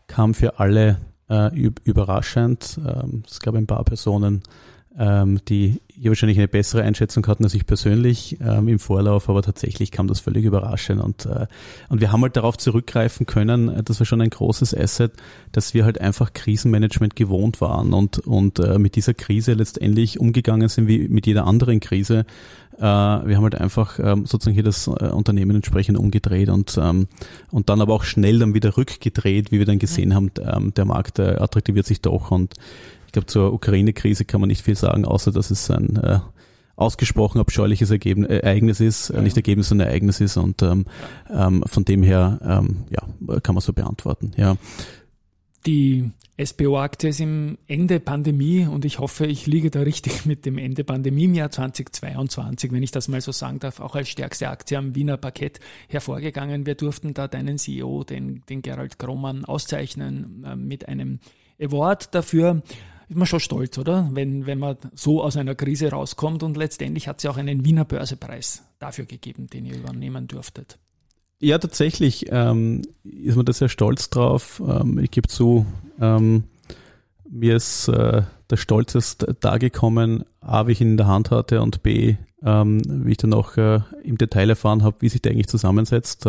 kam 0.07 0.35
für 0.35 0.59
alle 0.59 0.99
äh, 1.29 1.55
überraschend. 1.57 2.79
Ähm, 2.87 3.23
es 3.27 3.41
gab 3.41 3.55
ein 3.55 3.67
paar 3.67 3.85
Personen, 3.85 4.43
ähm, 4.99 5.41
die 5.49 5.81
hier 5.89 6.11
wahrscheinlich 6.11 6.39
eine 6.39 6.49
bessere 6.49 6.83
Einschätzung 6.83 7.27
hatten 7.27 7.45
als 7.45 7.55
ich 7.55 7.67
persönlich 7.67 8.39
ähm, 8.41 8.69
im 8.69 8.79
Vorlauf, 8.79 9.29
aber 9.29 9.43
tatsächlich 9.43 9.91
kam 9.91 10.09
das 10.09 10.21
völlig 10.21 10.45
überraschend 10.45 11.03
und, 11.03 11.27
äh, 11.27 11.47
und 11.89 12.01
wir 12.01 12.13
haben 12.13 12.23
halt 12.23 12.37
darauf 12.37 12.57
zurückgreifen 12.57 13.27
können, 13.27 13.69
äh, 13.69 13.83
das 13.83 13.99
war 14.01 14.07
schon 14.07 14.21
ein 14.21 14.31
großes 14.31 14.75
Asset, 14.75 15.13
dass 15.53 15.75
wir 15.75 15.85
halt 15.85 16.01
einfach 16.01 16.33
Krisenmanagement 16.33 17.17
gewohnt 17.17 17.61
waren 17.61 17.93
und, 17.93 18.19
und 18.21 18.59
äh, 18.59 18.79
mit 18.79 18.97
dieser 18.97 19.15
Krise 19.15 19.55
letztendlich 19.55 20.21
umgegangen 20.21 20.69
sind 20.69 20.89
wie 20.89 21.09
mit 21.09 21.27
jeder 21.27 21.47
anderen 21.47 21.81
Krise. 21.81 22.27
Äh, 22.79 22.83
wir 22.83 23.37
haben 23.37 23.43
halt 23.43 23.55
einfach 23.55 23.99
ähm, 23.99 24.27
sozusagen 24.27 24.55
hier 24.55 24.63
das 24.63 24.87
äh, 24.87 24.91
Unternehmen 24.91 25.57
entsprechend 25.57 25.99
umgedreht 25.99 26.51
und, 26.51 26.79
ähm, 26.79 27.09
und 27.51 27.71
dann 27.71 27.81
aber 27.81 27.95
auch 27.95 28.05
schnell 28.05 28.39
dann 28.39 28.55
wieder 28.55 28.77
rückgedreht, 28.77 29.51
wie 29.51 29.59
wir 29.59 29.67
dann 29.67 29.79
gesehen 29.79 30.15
haben, 30.15 30.31
ähm, 30.41 30.75
der 30.75 30.85
Markt 30.85 31.19
äh, 31.19 31.37
attraktiviert 31.39 31.87
sich 31.87 32.03
doch 32.03 32.31
und 32.31 32.55
glaube, 33.17 33.27
zur 33.27 33.53
Ukraine-Krise 33.53 34.27
kann 34.27 34.41
man 34.41 34.49
nicht 34.49 34.63
viel 34.63 34.77
sagen, 34.77 35.07
außer 35.07 35.33
dass 35.33 35.51
es 35.51 35.71
ein 35.71 35.97
äh, 35.97 36.19
ausgesprochen 36.77 37.41
abscheuliches 37.41 37.91
Ergebnis, 37.91 38.29
äh, 38.29 38.39
Ereignis 38.39 38.81
ist, 38.81 39.09
ja, 39.09 39.23
nicht 39.23 39.37
Ergebnis, 39.37 39.71
sondern 39.71 39.89
Ereignis 39.89 40.21
ist 40.21 40.37
und 40.37 40.63
ähm, 40.63 40.85
ähm, 41.31 41.65
von 41.67 41.85
dem 41.85 42.03
her 42.03 42.39
ähm, 42.45 42.85
ja, 42.91 43.41
kann 43.41 43.55
man 43.55 43.63
so 43.63 43.73
beantworten. 43.73 44.33
Ja. 44.37 44.57
Die 45.65 46.11
SBO-Aktie 46.39 47.09
ist 47.09 47.21
im 47.21 47.57
Ende 47.67 47.99
Pandemie 47.99 48.67
und 48.67 48.85
ich 48.85 48.99
hoffe, 48.99 49.27
ich 49.27 49.47
liege 49.47 49.71
da 49.71 49.81
richtig 49.81 50.27
mit 50.27 50.45
dem 50.45 50.59
Ende 50.59 50.85
Pandemie 50.85 51.25
im 51.25 51.35
Jahr 51.35 51.51
2022, 51.51 52.71
wenn 52.71 52.83
ich 52.83 52.91
das 52.91 53.09
mal 53.09 53.23
so 53.23 53.33
sagen 53.33 53.59
darf, 53.59 53.81
auch 53.81 53.95
als 53.95 54.11
stärkste 54.11 54.51
Aktie 54.51 54.77
am 54.77 54.95
Wiener 54.95 55.17
Parkett 55.17 55.59
hervorgegangen. 55.89 56.67
Wir 56.67 56.75
durften 56.75 57.15
da 57.15 57.27
deinen 57.27 57.57
CEO, 57.57 58.05
den, 58.05 58.43
den 58.51 58.61
Gerald 58.61 58.99
Kromann, 58.99 59.47
auszeichnen 59.47 60.45
äh, 60.45 60.57
mit 60.57 60.87
einem 60.89 61.21
Award 61.59 62.15
dafür 62.15 62.63
ist 63.09 63.17
man 63.17 63.27
schon 63.27 63.41
stolz, 63.41 63.79
oder? 63.79 64.09
Wenn, 64.13 64.47
wenn 64.47 64.59
man 64.59 64.77
so 64.95 65.23
aus 65.23 65.37
einer 65.37 65.55
Krise 65.55 65.91
rauskommt 65.91 66.43
und 66.43 66.57
letztendlich 66.57 67.09
hat 67.09 67.19
es 67.19 67.23
ja 67.23 67.31
auch 67.31 67.37
einen 67.37 67.65
Wiener 67.65 67.85
Börsepreis 67.85 68.63
dafür 68.79 69.05
gegeben, 69.05 69.47
den 69.47 69.65
ihr 69.65 69.77
übernehmen 69.77 70.27
durftet. 70.27 70.79
Ja, 71.39 71.59
tatsächlich 71.59 72.27
ähm, 72.31 72.83
ist 73.05 73.37
man 73.37 73.45
da 73.45 73.53
sehr 73.53 73.69
stolz 73.69 74.11
drauf. 74.11 74.63
Ähm, 74.67 74.99
ich 74.99 75.11
gebe 75.11 75.29
zu, 75.29 75.67
ähm, 76.01 76.45
mir 77.29 77.57
ist 77.57 77.89
äh, 77.89 78.23
der 78.51 78.57
Stolz 78.57 78.95
erst 78.95 79.27
da 79.41 79.59
gekommen, 79.59 80.25
A, 80.41 80.67
wie 80.67 80.73
ich 80.73 80.81
ihn 80.81 80.93
in 80.93 80.97
der 80.97 81.09
Hand 81.09 81.31
hatte 81.31 81.61
und 81.61 81.83
B, 81.83 82.17
ähm, 82.43 82.83
wie 82.87 83.13
ich 83.13 83.19
dann 83.19 83.35
auch 83.35 83.57
äh, 83.57 83.81
im 84.03 84.19
Detail 84.19 84.51
erfahren 84.51 84.83
habe, 84.83 84.97
wie 85.01 85.09
sich 85.09 85.21
der 85.21 85.33
eigentlich 85.33 85.49
zusammensetzt. 85.49 86.27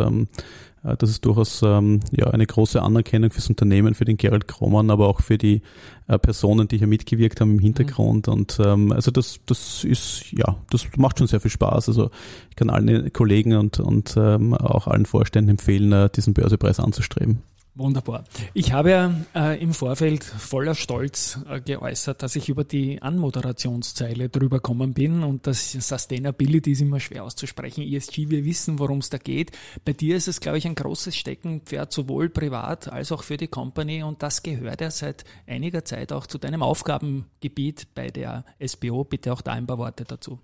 Äh, 0.84 0.98
das 0.98 1.10
ist 1.10 1.26
durchaus 1.26 1.62
ähm, 1.64 2.00
ja, 2.12 2.28
eine 2.28 2.46
große 2.46 2.82
Anerkennung 2.82 3.32
fürs 3.32 3.50
Unternehmen, 3.50 3.94
für 3.94 4.06
den 4.06 4.18
Gerald 4.18 4.48
Kromann, 4.48 4.90
aber 4.90 5.08
auch 5.08 5.22
für 5.22 5.38
die 5.38 5.62
äh, 6.08 6.18
Personen, 6.18 6.68
die 6.68 6.78
hier 6.78 6.88
mitgewirkt 6.88 7.42
haben 7.42 7.54
im 7.54 7.60
Hintergrund. 7.60 8.28
Mhm. 8.28 8.34
Und 8.34 8.60
ähm, 8.64 8.92
also 8.92 9.12
das, 9.12 9.40
das 9.46 9.84
ist, 9.84 10.32
ja, 10.32 10.56
das 10.70 10.88
macht 10.98 11.20
schon 11.20 11.28
sehr 11.28 11.40
viel 11.40 11.52
Spaß. 11.52 11.90
Also 11.90 12.10
ich 12.50 12.56
kann 12.56 12.70
allen 12.70 13.12
Kollegen 13.14 13.54
und, 13.56 13.80
und 13.80 14.16
ähm, 14.18 14.54
auch 14.54 14.88
allen 14.88 15.06
Vorständen 15.06 15.52
empfehlen, 15.52 15.92
äh, 15.92 16.10
diesen 16.10 16.34
Börsepreis 16.34 16.80
anzustreben. 16.80 17.42
Wunderbar. 17.78 18.24
Ich 18.56 18.72
habe 18.72 18.90
ja 18.90 19.14
äh, 19.36 19.62
im 19.62 19.72
Vorfeld 19.72 20.24
voller 20.24 20.74
Stolz 20.74 21.40
äh, 21.48 21.62
geäußert, 21.62 22.24
dass 22.24 22.36
ich 22.36 22.50
über 22.50 22.64
die 22.64 23.04
Anmoderationszeile 23.04 24.30
drüber 24.30 24.60
kommen 24.60 24.96
bin 24.96 25.22
und 25.22 25.46
das 25.46 25.74
Sustainability 25.74 26.72
ist 26.72 26.82
immer 26.82 27.00
schwer 27.00 27.24
auszusprechen. 27.24 27.84
ESG, 27.84 28.32
wir 28.32 28.46
wissen, 28.46 28.80
worum 28.80 28.98
es 28.98 29.12
da 29.12 29.20
geht. 29.20 29.52
Bei 29.86 29.94
dir 29.94 30.18
ist 30.18 30.28
es, 30.28 30.40
glaube 30.40 30.58
ich, 30.58 30.66
ein 30.66 30.74
großes 30.74 31.16
Steckenpferd, 31.16 31.94
sowohl 31.94 32.30
privat 32.30 32.88
als 32.88 33.12
auch 33.12 33.22
für 33.22 33.38
die 33.38 33.48
Company 33.48 34.02
und 34.02 34.24
das 34.24 34.42
gehört 34.42 34.82
ja 34.82 34.90
seit 34.90 35.24
einiger 35.46 35.86
Zeit 35.86 36.12
auch 36.12 36.26
zu 36.26 36.40
deinem 36.40 36.64
Aufgabengebiet 36.64 37.90
bei 37.94 38.10
der 38.10 38.44
SBO. 38.66 39.04
Bitte 39.04 39.32
auch 39.32 39.42
da 39.42 39.52
ein 39.52 39.68
paar 39.68 39.78
Worte 39.78 40.04
dazu. 40.04 40.40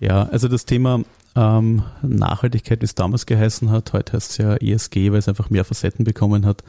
Ja, 0.00 0.24
also 0.24 0.48
das 0.48 0.66
Thema 0.66 1.02
ähm, 1.36 1.82
Nachhaltigkeit, 2.02 2.80
wie 2.80 2.86
es 2.86 2.94
damals 2.94 3.26
geheißen 3.26 3.70
hat, 3.70 3.92
heute 3.92 4.14
heißt 4.14 4.30
es 4.30 4.38
ja 4.38 4.56
ESG, 4.56 5.12
weil 5.12 5.18
es 5.18 5.28
einfach 5.28 5.50
mehr 5.50 5.64
Facetten 5.64 6.04
bekommen 6.04 6.46
hat, 6.46 6.64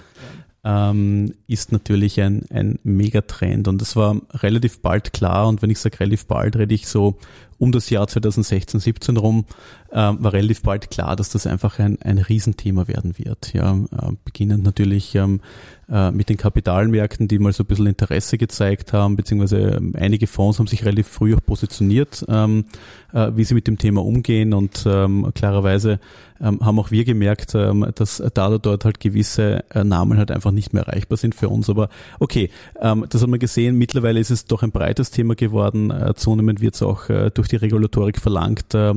ähm, 0.64 1.34
ist 1.48 1.72
natürlich 1.72 2.20
ein, 2.20 2.44
ein 2.52 2.78
Megatrend 2.84 3.70
und 3.70 3.82
es 3.82 3.96
war 3.96 4.22
relativ 4.34 4.82
bald 4.82 5.14
klar 5.14 5.48
und 5.48 5.62
wenn 5.62 5.70
ich 5.70 5.80
sage 5.80 6.02
relativ 6.02 6.26
bald, 6.26 6.58
rede 6.58 6.76
ich 6.76 6.88
so 6.88 7.18
um 7.58 7.72
das 7.72 7.90
Jahr 7.90 8.08
2016, 8.08 8.82
17 8.82 9.18
rum, 9.18 9.46
ähm, 9.92 10.18
war 10.22 10.34
relativ 10.34 10.64
bald 10.64 10.92
klar, 10.92 11.16
dass 11.16 11.30
das 11.30 11.48
einfach 11.48 11.80
ein, 11.80 12.02
ein 12.02 12.18
Riesenthema 12.18 12.88
werden 12.88 13.18
wird. 13.18 13.54
Ja, 13.54 13.74
äh, 13.74 14.12
beginnend 14.26 14.64
natürlich 14.64 15.16
ähm, 15.16 15.40
äh, 15.40 15.77
mit 15.90 16.28
den 16.28 16.36
Kapitalmärkten, 16.36 17.30
die 17.30 17.40
mal 17.40 17.54
so 17.54 17.64
ein 17.64 17.68
bisschen 17.68 17.88
Interesse 17.88 18.38
gezeigt 18.38 18.92
haben, 18.92 19.16
beziehungsweise 19.16 19.78
ähm, 19.78 19.94
einige 19.98 20.28
Fonds 20.28 20.60
haben 20.60 20.68
sich 20.68 20.84
relativ 20.84 21.08
früh 21.08 21.34
auch 21.34 21.40
positioniert, 21.46 22.26
ähm, 22.28 22.66
äh, 23.14 23.32
wie 23.36 23.46
sie 23.46 23.54
mit 23.54 23.68
dem 23.68 23.78
Thema 23.78 24.04
umgehen 24.04 24.54
und 24.54 24.84
ähm, 24.86 25.32
klarerweise 25.34 26.00
ähm, 26.42 26.60
haben 26.64 26.80
auch 26.80 26.92
wir 26.92 27.06
gemerkt, 27.06 27.56
ähm, 27.56 27.86
dass 27.96 28.22
da 28.34 28.48
oder 28.48 28.60
dort 28.60 28.86
halt 28.86 29.00
gewisse 29.00 29.64
äh, 29.74 29.84
Namen 29.84 30.18
halt 30.18 30.32
einfach 30.32 30.52
nicht 30.52 30.74
mehr 30.74 30.84
erreichbar 30.84 31.18
sind 31.18 31.36
für 31.36 31.50
uns. 31.50 31.70
Aber 31.70 31.90
okay, 32.20 32.50
ähm, 32.82 33.06
das 33.10 33.22
haben 33.22 33.32
wir 33.32 33.40
gesehen. 33.40 33.78
Mittlerweile 33.78 34.20
ist 34.20 34.30
es 34.30 34.46
doch 34.46 34.64
ein 34.64 34.72
breites 34.72 35.12
Thema 35.12 35.36
geworden. 35.36 35.92
Äh, 35.92 36.14
zunehmend 36.16 36.62
wird 36.62 36.76
es 36.76 36.82
auch 36.82 37.10
äh, 37.10 37.32
durch 37.34 37.48
die 37.48 37.56
Regulatorik 37.56 38.20
verlangt, 38.20 38.74
äh, 38.74 38.94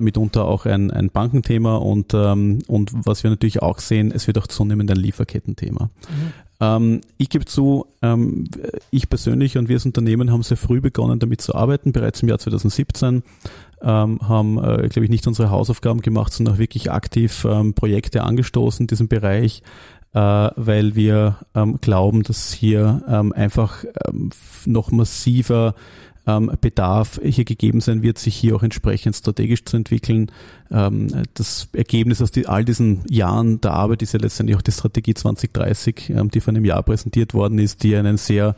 mitunter 0.00 0.46
auch 0.46 0.66
ein, 0.66 0.90
ein 0.90 1.10
Bankenthema 1.10 1.76
und, 1.76 2.14
ähm, 2.14 2.60
und 2.66 2.90
was 2.94 3.22
wir 3.22 3.30
natürlich 3.30 3.62
auch 3.62 3.78
sehen, 3.78 4.10
es 4.12 4.26
wird 4.26 4.38
auch 4.38 4.46
zunehmend 4.46 4.90
ein 4.90 4.96
Lieferkettenthema. 4.96 5.90
Mhm. 6.08 6.32
Ähm, 6.58 7.00
ich 7.18 7.28
gebe 7.28 7.44
zu, 7.44 7.86
ähm, 8.02 8.48
ich 8.90 9.08
persönlich 9.08 9.58
und 9.58 9.68
wir 9.68 9.76
als 9.76 9.86
Unternehmen 9.86 10.30
haben 10.30 10.42
sehr 10.42 10.56
früh 10.56 10.80
begonnen, 10.80 11.18
damit 11.18 11.40
zu 11.40 11.54
arbeiten, 11.54 11.92
bereits 11.92 12.22
im 12.22 12.28
Jahr 12.28 12.38
2017. 12.38 13.22
Ähm, 13.82 14.20
haben, 14.26 14.56
äh, 14.56 14.88
glaube 14.88 15.04
ich, 15.04 15.10
nicht 15.10 15.26
unsere 15.26 15.50
Hausaufgaben 15.50 16.00
gemacht, 16.00 16.32
sondern 16.32 16.54
auch 16.54 16.58
wirklich 16.58 16.90
aktiv 16.90 17.46
ähm, 17.48 17.74
Projekte 17.74 18.22
angestoßen 18.24 18.84
in 18.84 18.86
diesem 18.86 19.08
Bereich, 19.08 19.62
äh, 20.14 20.18
weil 20.18 20.94
wir 20.94 21.36
ähm, 21.54 21.78
glauben, 21.82 22.22
dass 22.22 22.52
hier 22.52 23.02
ähm, 23.06 23.34
einfach 23.34 23.84
ähm, 24.08 24.30
noch 24.64 24.90
massiver 24.92 25.74
ähm, 26.26 26.50
Bedarf 26.60 27.20
hier 27.22 27.44
gegeben 27.44 27.80
sein 27.80 28.02
wird, 28.02 28.18
sich 28.18 28.36
hier 28.36 28.56
auch 28.56 28.62
entsprechend 28.62 29.16
strategisch 29.16 29.64
zu 29.64 29.76
entwickeln. 29.76 30.30
Ähm, 30.70 31.08
das 31.34 31.68
Ergebnis 31.72 32.20
aus 32.20 32.30
die, 32.30 32.46
all 32.46 32.64
diesen 32.64 33.02
Jahren 33.08 33.60
der 33.60 33.72
Arbeit 33.72 34.02
ist 34.02 34.12
ja 34.12 34.20
letztendlich 34.20 34.56
auch 34.56 34.62
die 34.62 34.72
Strategie 34.72 35.14
2030, 35.14 36.10
ähm, 36.10 36.30
die 36.30 36.40
vor 36.40 36.52
einem 36.52 36.64
Jahr 36.64 36.82
präsentiert 36.82 37.34
worden 37.34 37.58
ist, 37.58 37.82
die 37.82 37.96
einen 37.96 38.16
sehr 38.16 38.56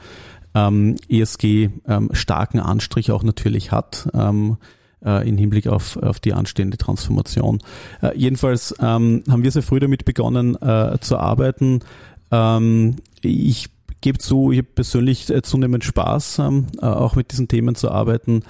ähm, 0.54 0.96
ESG 1.08 1.70
ähm, 1.86 2.10
Anstrich 2.54 3.10
auch 3.10 3.22
natürlich 3.22 3.70
hat. 3.70 4.08
Ähm, 4.14 4.56
äh, 5.04 5.28
in 5.28 5.38
Hinblick 5.38 5.68
auf, 5.68 5.96
auf 5.96 6.18
die 6.18 6.32
anstehende 6.32 6.76
Transformation. 6.76 7.60
Äh, 8.02 8.16
jedenfalls 8.16 8.74
ähm, 8.80 9.22
haben 9.30 9.44
wir 9.44 9.50
sehr 9.52 9.62
früh 9.62 9.78
damit 9.78 10.04
begonnen 10.04 10.60
äh, 10.60 10.98
zu 11.00 11.18
arbeiten. 11.18 11.80
Ähm, 12.32 12.96
ich 13.22 13.70
gebe 14.00 14.18
zu, 14.18 14.52
ich 14.52 14.58
habe 14.58 14.68
persönlich 14.74 15.30
äh, 15.30 15.42
zunehmend 15.42 15.84
Spaß, 15.84 16.38
ähm, 16.40 16.66
äh, 16.80 16.86
auch 16.86 17.16
mit 17.16 17.32
diesen 17.32 17.48
Themen 17.48 17.74
zu 17.74 17.90
arbeiten. 17.90 18.42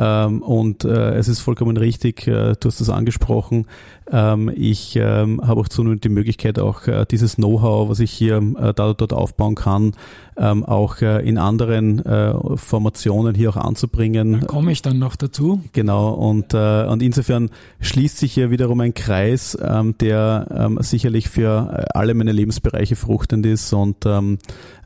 Ähm, 0.00 0.40
und 0.40 0.84
äh, 0.84 1.10
es 1.16 1.28
ist 1.28 1.40
vollkommen 1.40 1.76
richtig, 1.76 2.26
äh, 2.26 2.54
du 2.58 2.68
hast 2.68 2.80
das 2.80 2.88
angesprochen. 2.88 3.66
Ähm, 4.10 4.50
ich 4.54 4.96
ähm, 4.96 5.42
habe 5.46 5.60
auch 5.60 5.68
zunehmend 5.68 6.04
die 6.04 6.08
Möglichkeit, 6.08 6.58
auch 6.58 6.86
äh, 6.86 7.04
dieses 7.04 7.36
Know-how, 7.36 7.90
was 7.90 8.00
ich 8.00 8.10
hier 8.10 8.38
äh, 8.38 8.72
da 8.72 8.94
dort 8.94 9.12
aufbauen 9.12 9.56
kann, 9.56 9.92
ähm, 10.38 10.64
auch 10.64 11.02
äh, 11.02 11.20
in 11.28 11.36
anderen 11.36 12.04
äh, 12.04 12.32
Formationen 12.56 13.34
hier 13.34 13.50
auch 13.50 13.58
anzubringen. 13.58 14.40
Da 14.40 14.46
komme 14.46 14.72
ich 14.72 14.80
dann 14.80 14.98
noch 14.98 15.16
dazu. 15.16 15.60
Genau, 15.74 16.14
und, 16.14 16.54
äh, 16.54 16.86
und 16.86 17.02
insofern 17.02 17.50
schließt 17.80 18.16
sich 18.16 18.32
hier 18.32 18.50
wiederum 18.50 18.80
ein 18.80 18.94
Kreis, 18.94 19.56
ähm, 19.62 19.96
der 20.00 20.46
ähm, 20.50 20.78
sicherlich 20.80 21.28
für 21.28 21.70
äh, 21.72 21.98
alle 21.98 22.14
meine 22.14 22.32
Lebensbereiche 22.32 22.96
fruchtend 22.96 23.44
ist 23.44 23.70
und 23.74 24.06
ähm, 24.06 24.38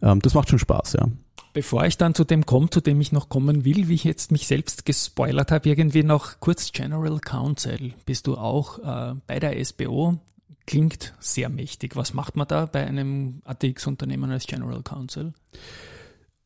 ähm, 0.03 0.18
das 0.22 0.35
macht 0.35 0.50
schon 0.50 0.59
Spaß, 0.59 0.94
ja. 0.94 1.07
Bevor 1.54 1.86
ich 1.86 1.96
dann 1.96 2.16
zu 2.16 2.24
dem 2.24 2.46
komme, 2.46 2.68
zu 2.68 2.80
dem 2.80 3.00
ich 3.00 3.12
noch 3.12 3.28
kommen 3.28 3.64
will, 3.64 3.86
wie 3.86 3.94
ich 3.94 4.02
jetzt 4.02 4.32
mich 4.32 4.48
selbst 4.48 4.84
gespoilert 4.84 5.52
habe, 5.52 5.68
irgendwie 5.68 6.02
noch 6.02 6.40
kurz 6.40 6.72
General 6.72 7.20
Counsel. 7.20 7.94
Bist 8.04 8.26
du 8.26 8.36
auch 8.36 8.80
äh, 8.80 9.14
bei 9.28 9.38
der 9.38 9.64
SBO? 9.64 10.18
Klingt 10.66 11.14
sehr 11.20 11.48
mächtig. 11.48 11.94
Was 11.94 12.12
macht 12.12 12.34
man 12.34 12.48
da 12.48 12.66
bei 12.66 12.84
einem 12.84 13.40
ATX-Unternehmen 13.44 14.32
als 14.32 14.48
General 14.48 14.82
Counsel? 14.82 15.32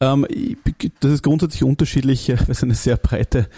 Ähm, 0.00 0.26
das 1.00 1.10
ist 1.10 1.22
grundsätzlich 1.22 1.64
unterschiedlich, 1.64 2.28
weil 2.28 2.44
es 2.50 2.62
eine 2.62 2.74
sehr 2.74 2.98
breite 2.98 3.48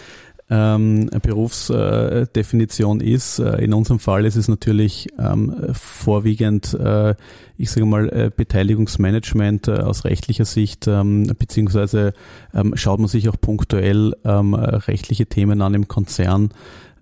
ähm, 0.51 1.09
Berufsdefinition 1.21 2.99
ist. 2.99 3.39
Äh, 3.39 3.63
in 3.63 3.73
unserem 3.73 3.99
Fall 3.99 4.25
ist 4.25 4.35
es 4.35 4.49
natürlich 4.49 5.07
ähm, 5.17 5.55
vorwiegend, 5.71 6.73
äh, 6.73 7.15
ich 7.57 7.71
sage 7.71 7.85
mal, 7.85 8.09
äh, 8.09 8.31
Beteiligungsmanagement 8.35 9.69
äh, 9.69 9.77
aus 9.77 10.03
rechtlicher 10.03 10.43
Sicht, 10.43 10.87
ähm, 10.87 11.33
beziehungsweise 11.39 12.13
ähm, 12.53 12.75
schaut 12.75 12.99
man 12.99 13.07
sich 13.07 13.29
auch 13.29 13.39
punktuell 13.39 14.13
ähm, 14.25 14.53
rechtliche 14.53 15.25
Themen 15.25 15.61
an 15.61 15.73
im 15.73 15.87
Konzern. 15.87 16.49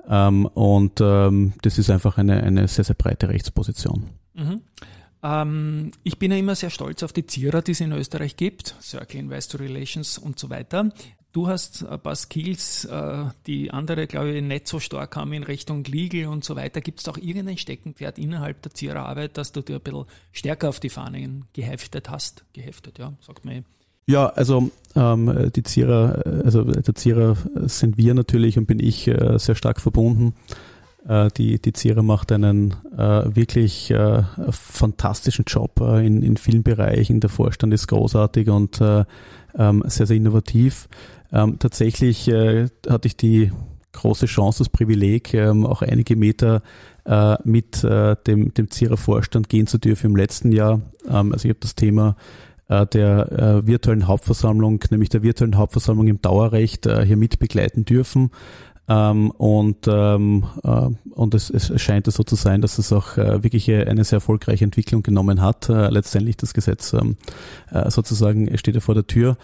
Ähm, 0.07 0.45
und 0.45 0.99
das 0.99 1.77
ist 1.77 1.89
einfach 1.89 2.17
eine, 2.17 2.43
eine 2.43 2.67
sehr, 2.67 2.83
sehr 2.83 2.95
breite 2.95 3.29
Rechtsposition. 3.29 4.05
Mhm. 4.33 4.61
Ich 6.03 6.17
bin 6.17 6.31
ja 6.31 6.37
immer 6.37 6.55
sehr 6.55 6.69
stolz 6.69 7.03
auf 7.03 7.11
die 7.11 7.25
Zierer, 7.25 7.61
die 7.61 7.73
es 7.73 7.81
in 7.81 7.91
Österreich 7.91 8.37
gibt, 8.37 8.75
Circle 8.81 9.19
Investor 9.19 9.59
Relations 9.59 10.17
und 10.17 10.39
so 10.39 10.49
weiter. 10.49 10.91
Du 11.31 11.47
hast 11.47 11.85
ein 11.85 11.99
paar 11.99 12.15
Skills, 12.15 12.85
äh, 12.85 13.25
die 13.45 13.69
andere, 13.69 14.07
glaube 14.07 14.31
ich, 14.31 14.41
nicht 14.41 14.67
so 14.67 14.79
stark 14.79 15.15
haben 15.15 15.31
in 15.33 15.43
Richtung 15.43 15.83
Legal 15.83 16.27
und 16.27 16.43
so 16.43 16.55
weiter. 16.55 16.81
Gibt 16.81 17.01
es 17.01 17.07
auch 17.07 17.17
irgendein 17.17 17.57
Steckenpferd 17.57 18.17
innerhalb 18.17 18.63
der 18.63 18.73
Ziererarbeit, 18.73 19.37
dass 19.37 19.51
du 19.51 19.61
dir 19.61 19.75
ein 19.75 19.81
bisschen 19.81 20.05
stärker 20.31 20.69
auf 20.69 20.79
die 20.79 20.89
Fahnen 20.89 21.45
geheftet 21.53 22.09
hast? 22.09 22.45
Geheftet, 22.53 22.97
ja, 22.97 23.13
sagt 23.21 23.45
man. 23.45 23.63
Ja, 24.07 24.29
also 24.29 24.71
ähm, 24.95 25.51
die 25.55 25.61
Zierer, 25.61 26.23
also 26.43 26.63
der 26.63 26.95
Zierer 26.95 27.37
sind 27.67 27.99
wir 27.99 28.15
natürlich 28.15 28.57
und 28.57 28.65
bin 28.65 28.79
ich 28.79 29.07
äh, 29.07 29.37
sehr 29.37 29.53
stark 29.53 29.79
verbunden. 29.79 30.33
Äh, 31.07 31.29
die, 31.37 31.61
die 31.61 31.73
Zierer 31.73 32.01
macht 32.01 32.31
einen 32.31 32.73
äh, 32.97 33.35
wirklich 33.35 33.91
äh, 33.91 34.23
fantastischen 34.49 35.45
Job 35.45 35.79
äh, 35.79 36.05
in, 36.05 36.23
in 36.23 36.37
vielen 36.37 36.63
Bereichen. 36.63 37.19
Der 37.19 37.29
Vorstand 37.29 37.71
ist 37.71 37.87
großartig 37.87 38.49
und 38.49 38.81
äh, 38.81 39.05
ähm, 39.55 39.83
sehr, 39.85 40.07
sehr 40.07 40.17
innovativ. 40.17 40.89
Ähm, 41.31 41.59
tatsächlich 41.59 42.27
äh, 42.27 42.67
hatte 42.87 43.07
ich 43.07 43.17
die 43.17 43.51
große 43.93 44.25
Chance, 44.25 44.59
das 44.59 44.69
Privileg, 44.69 45.33
ähm, 45.33 45.65
auch 45.65 45.81
einige 45.81 46.15
Meter 46.15 46.61
äh, 47.05 47.35
mit 47.43 47.83
äh, 47.83 48.15
dem, 48.27 48.53
dem 48.53 48.69
Zierer 48.69 48.97
Vorstand 48.97 49.49
gehen 49.49 49.67
zu 49.67 49.77
dürfen 49.77 50.07
im 50.07 50.15
letzten 50.15 50.51
Jahr. 50.51 50.81
Ähm, 51.07 51.33
also 51.33 51.45
ich 51.45 51.49
habe 51.49 51.59
das 51.59 51.75
Thema 51.75 52.15
äh, 52.67 52.85
der 52.85 53.31
äh, 53.31 53.67
virtuellen 53.67 54.07
Hauptversammlung, 54.07 54.83
nämlich 54.91 55.09
der 55.09 55.23
virtuellen 55.23 55.57
Hauptversammlung 55.57 56.07
im 56.07 56.21
Dauerrecht, 56.21 56.85
äh, 56.85 57.05
hier 57.05 57.17
mit 57.17 57.39
begleiten 57.39 57.85
dürfen. 57.85 58.31
Ähm, 58.87 59.29
und 59.31 59.87
ähm, 59.87 60.45
äh, 60.63 60.89
und 61.11 61.35
es, 61.35 61.51
es 61.51 61.79
scheint 61.79 62.11
so 62.11 62.23
zu 62.23 62.35
sein, 62.35 62.61
dass 62.61 62.79
es 62.79 62.91
auch 62.91 63.17
äh, 63.17 63.43
wirklich 63.43 63.69
eine 63.71 64.03
sehr 64.03 64.17
erfolgreiche 64.17 64.63
Entwicklung 64.63 65.03
genommen 65.03 65.41
hat. 65.41 65.69
Äh, 65.69 65.89
letztendlich 65.89 66.37
das 66.37 66.55
Gesetz 66.55 66.93
ähm, 66.93 67.17
äh, 67.71 67.91
sozusagen 67.91 68.57
steht 68.57 68.75
ja 68.75 68.81
vor 68.81 68.95
der 68.95 69.05
Tür. 69.05 69.37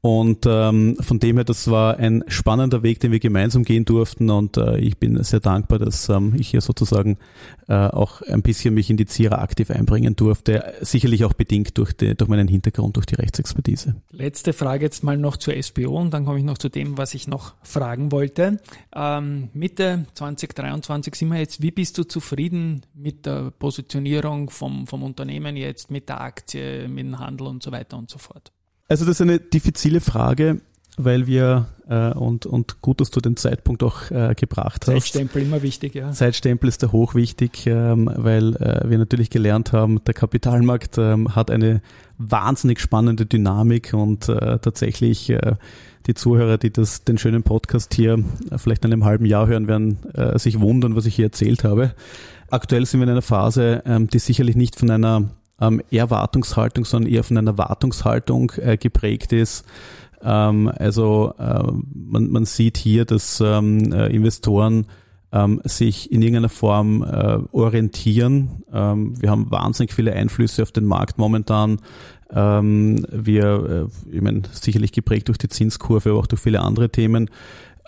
Und 0.00 0.46
ähm, 0.46 0.96
von 1.00 1.18
dem 1.18 1.36
her, 1.36 1.44
das 1.44 1.68
war 1.70 1.96
ein 1.96 2.22
spannender 2.28 2.84
Weg, 2.84 3.00
den 3.00 3.10
wir 3.10 3.18
gemeinsam 3.18 3.64
gehen 3.64 3.84
durften 3.84 4.30
und 4.30 4.56
äh, 4.56 4.78
ich 4.78 4.96
bin 4.96 5.20
sehr 5.24 5.40
dankbar, 5.40 5.80
dass 5.80 6.08
ähm, 6.08 6.34
ich 6.38 6.48
hier 6.50 6.60
sozusagen 6.60 7.18
äh, 7.66 7.74
auch 7.74 8.22
ein 8.22 8.42
bisschen 8.42 8.74
mich 8.74 8.90
in 8.90 8.96
die 8.96 9.06
Zierer 9.06 9.40
aktiv 9.40 9.72
einbringen 9.72 10.14
durfte, 10.14 10.72
sicherlich 10.82 11.24
auch 11.24 11.32
bedingt 11.32 11.76
durch, 11.78 11.92
die, 11.94 12.14
durch 12.14 12.28
meinen 12.28 12.46
Hintergrund, 12.46 12.94
durch 12.94 13.06
die 13.06 13.16
Rechtsexpertise. 13.16 13.96
Letzte 14.12 14.52
Frage 14.52 14.84
jetzt 14.84 15.02
mal 15.02 15.16
noch 15.16 15.36
zur 15.36 15.60
SBO 15.60 15.98
und 16.00 16.14
dann 16.14 16.24
komme 16.24 16.38
ich 16.38 16.44
noch 16.44 16.58
zu 16.58 16.68
dem, 16.68 16.96
was 16.96 17.14
ich 17.14 17.26
noch 17.26 17.54
fragen 17.62 18.12
wollte. 18.12 18.60
Ähm, 18.94 19.48
Mitte 19.52 20.06
2023 20.14 21.16
sind 21.16 21.28
wir 21.28 21.40
jetzt, 21.40 21.60
wie 21.60 21.72
bist 21.72 21.98
du 21.98 22.04
zufrieden 22.04 22.82
mit 22.94 23.26
der 23.26 23.50
Positionierung 23.50 24.50
vom, 24.50 24.86
vom 24.86 25.02
Unternehmen 25.02 25.56
jetzt, 25.56 25.90
mit 25.90 26.08
der 26.08 26.20
Aktie, 26.20 26.86
mit 26.86 27.04
dem 27.04 27.18
Handel 27.18 27.48
und 27.48 27.64
so 27.64 27.72
weiter 27.72 27.98
und 27.98 28.08
so 28.08 28.18
fort? 28.18 28.52
Also 28.88 29.04
das 29.04 29.16
ist 29.16 29.20
eine 29.20 29.38
diffizile 29.38 30.00
Frage, 30.00 30.60
weil 30.96 31.26
wir 31.26 31.66
äh, 31.88 32.12
und, 32.12 32.46
und 32.46 32.80
gut, 32.80 33.00
dass 33.00 33.10
du 33.10 33.20
den 33.20 33.36
Zeitpunkt 33.36 33.82
auch 33.82 34.10
äh, 34.10 34.34
gebracht 34.34 34.86
hast. 34.86 34.94
Zeitstempel 34.94 35.42
immer 35.42 35.62
wichtig, 35.62 35.94
ja. 35.94 36.10
Zeitstempel 36.12 36.68
ist 36.68 36.82
da 36.82 36.90
hochwichtig, 36.90 37.66
ähm, 37.66 38.10
weil 38.14 38.56
äh, 38.56 38.88
wir 38.88 38.98
natürlich 38.98 39.28
gelernt 39.28 39.72
haben, 39.72 40.02
der 40.04 40.14
Kapitalmarkt 40.14 40.96
ähm, 40.96 41.34
hat 41.34 41.50
eine 41.50 41.82
wahnsinnig 42.16 42.80
spannende 42.80 43.26
Dynamik 43.26 43.92
und 43.92 44.28
äh, 44.28 44.58
tatsächlich 44.58 45.30
äh, 45.30 45.56
die 46.06 46.14
Zuhörer, 46.14 46.56
die 46.56 46.72
das, 46.72 47.04
den 47.04 47.18
schönen 47.18 47.42
Podcast 47.42 47.92
hier 47.92 48.24
äh, 48.50 48.56
vielleicht 48.56 48.86
in 48.86 48.92
einem 48.92 49.04
halben 49.04 49.26
Jahr 49.26 49.46
hören, 49.46 49.68
werden 49.68 49.98
äh, 50.14 50.38
sich 50.38 50.60
wundern, 50.60 50.96
was 50.96 51.04
ich 51.04 51.14
hier 51.14 51.26
erzählt 51.26 51.62
habe. 51.62 51.94
Aktuell 52.50 52.86
sind 52.86 53.00
wir 53.00 53.04
in 53.04 53.10
einer 53.10 53.22
Phase, 53.22 53.82
ähm, 53.84 54.08
die 54.08 54.18
sicherlich 54.18 54.56
nicht 54.56 54.76
von 54.76 54.90
einer 54.90 55.28
ähm, 55.60 55.82
Erwartungshaltung, 55.90 56.84
sondern 56.84 57.12
eher 57.12 57.24
von 57.24 57.38
einer 57.38 57.58
Wartungshaltung 57.58 58.52
äh, 58.56 58.76
geprägt 58.76 59.32
ist. 59.32 59.64
Ähm, 60.22 60.70
also 60.74 61.34
äh, 61.38 61.62
man, 61.94 62.30
man 62.30 62.44
sieht 62.44 62.76
hier, 62.76 63.04
dass 63.04 63.40
ähm, 63.40 63.92
äh, 63.92 64.06
Investoren 64.08 64.86
ähm, 65.30 65.60
sich 65.64 66.10
in 66.10 66.22
irgendeiner 66.22 66.48
Form 66.48 67.02
äh, 67.02 67.38
orientieren. 67.52 68.62
Ähm, 68.72 69.20
wir 69.20 69.30
haben 69.30 69.50
wahnsinnig 69.50 69.92
viele 69.92 70.12
Einflüsse 70.12 70.62
auf 70.62 70.72
den 70.72 70.86
Markt 70.86 71.18
momentan. 71.18 71.80
Ähm, 72.30 73.04
wir, 73.10 73.88
äh, 74.10 74.14
ich 74.16 74.22
meine, 74.22 74.42
sicherlich 74.52 74.92
geprägt 74.92 75.28
durch 75.28 75.38
die 75.38 75.48
Zinskurve, 75.48 76.10
aber 76.10 76.18
auch 76.18 76.26
durch 76.26 76.40
viele 76.40 76.60
andere 76.60 76.90
Themen. 76.90 77.30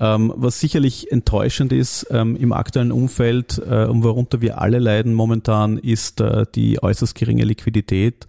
Ähm, 0.01 0.33
was 0.35 0.59
sicherlich 0.59 1.13
enttäuschend 1.13 1.73
ist 1.73 2.07
ähm, 2.11 2.35
im 2.35 2.53
aktuellen 2.55 2.91
Umfeld 2.91 3.59
äh, 3.59 3.85
und 3.85 4.03
worunter 4.03 4.41
wir 4.41 4.61
alle 4.61 4.79
leiden 4.79 5.13
momentan, 5.13 5.77
ist 5.77 6.23
äh, 6.23 6.47
die 6.55 6.83
äußerst 6.83 7.15
geringe 7.15 7.45
Liquidität. 7.45 8.27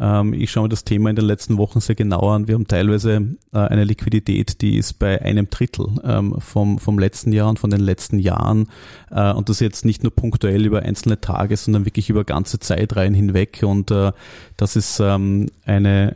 Ähm, 0.00 0.32
ich 0.32 0.50
schaue 0.50 0.64
mir 0.64 0.68
das 0.68 0.84
Thema 0.84 1.10
in 1.10 1.16
den 1.16 1.24
letzten 1.24 1.58
Wochen 1.58 1.80
sehr 1.80 1.94
genau 1.94 2.30
an. 2.30 2.46
Wir 2.46 2.54
haben 2.54 2.68
teilweise 2.68 3.36
äh, 3.52 3.58
eine 3.58 3.84
Liquidität, 3.84 4.60
die 4.60 4.76
ist 4.76 4.98
bei 4.98 5.20
einem 5.22 5.50
Drittel 5.50 5.86
ähm, 6.04 6.36
vom, 6.38 6.78
vom 6.78 6.98
letzten 6.98 7.32
Jahr 7.32 7.48
und 7.48 7.58
von 7.58 7.70
den 7.70 7.80
letzten 7.80 8.18
Jahren. 8.18 8.68
Äh, 9.10 9.32
und 9.32 9.48
das 9.48 9.60
jetzt 9.60 9.84
nicht 9.84 10.02
nur 10.02 10.14
punktuell 10.14 10.64
über 10.64 10.82
einzelne 10.82 11.20
Tage, 11.20 11.56
sondern 11.56 11.84
wirklich 11.84 12.10
über 12.10 12.24
ganze 12.24 12.58
Zeitreihen 12.60 13.14
hinweg. 13.14 13.62
Und 13.62 13.90
äh, 13.90 14.12
das 14.56 14.76
ist 14.76 15.00
ähm, 15.00 15.46
eine 15.64 16.08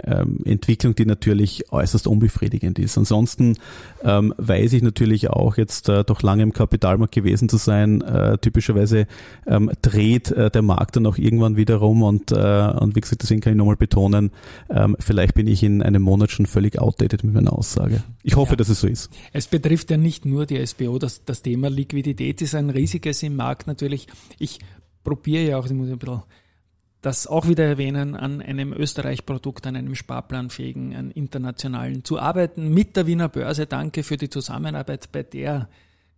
Entwicklung, 0.44 0.94
die 0.94 1.06
natürlich 1.06 1.72
äußerst 1.72 2.06
unbefriedigend 2.06 2.78
ist. 2.78 2.98
Ansonsten 2.98 3.56
weiß 4.02 4.72
ich 4.72 4.82
natürlich 4.82 5.30
auch 5.30 5.56
jetzt 5.56 5.88
doch 5.88 6.22
lange 6.22 6.42
im 6.42 6.52
Kapitalmarkt 6.52 7.14
gewesen 7.14 7.48
zu 7.48 7.56
sein, 7.56 8.02
typischerweise 8.40 9.06
dreht 9.82 10.34
der 10.36 10.62
Markt 10.62 10.96
dann 10.96 11.06
auch 11.06 11.18
irgendwann 11.18 11.56
wieder 11.56 11.76
rum 11.76 12.02
und, 12.02 12.32
und 12.32 12.96
wie 12.96 13.00
gesagt, 13.00 13.22
deswegen 13.22 13.40
kann 13.40 13.52
ich 13.52 13.56
nochmal 13.56 13.71
nochmal 13.72 13.76
betonen, 13.76 14.30
ähm, 14.70 14.96
vielleicht 14.98 15.34
bin 15.34 15.46
ich 15.46 15.62
in 15.62 15.82
einem 15.82 16.02
Monat 16.02 16.30
schon 16.30 16.46
völlig 16.46 16.78
outdated 16.78 17.24
mit 17.24 17.34
meiner 17.34 17.52
Aussage. 17.52 18.02
Ich 18.22 18.36
hoffe, 18.36 18.52
ja. 18.52 18.56
dass 18.56 18.68
es 18.68 18.80
so 18.80 18.86
ist. 18.86 19.10
Es 19.32 19.46
betrifft 19.46 19.90
ja 19.90 19.96
nicht 19.96 20.24
nur 20.24 20.46
die 20.46 20.64
SBO, 20.64 20.98
das, 20.98 21.24
das 21.24 21.42
Thema 21.42 21.68
Liquidität 21.68 22.42
ist 22.42 22.54
ein 22.54 22.70
riesiges 22.70 23.22
im 23.22 23.36
Markt 23.36 23.66
natürlich. 23.66 24.06
Ich 24.38 24.60
probiere 25.04 25.44
ja 25.44 25.58
auch, 25.58 25.66
ich 25.66 25.72
muss 25.72 25.90
ein 25.90 25.98
bisschen 25.98 26.22
das 27.00 27.26
auch 27.26 27.48
wieder 27.48 27.64
erwähnen, 27.64 28.14
an 28.14 28.40
einem 28.40 28.72
Österreich-Produkt, 28.72 29.66
an 29.66 29.74
einem 29.74 29.96
sparplanfähigen, 29.96 30.94
an 30.94 31.10
internationalen 31.10 32.04
zu 32.04 32.20
arbeiten 32.20 32.72
mit 32.72 32.96
der 32.96 33.08
Wiener 33.08 33.28
Börse. 33.28 33.66
Danke 33.66 34.04
für 34.04 34.16
die 34.16 34.30
Zusammenarbeit 34.30 35.10
bei 35.10 35.24
der 35.24 35.68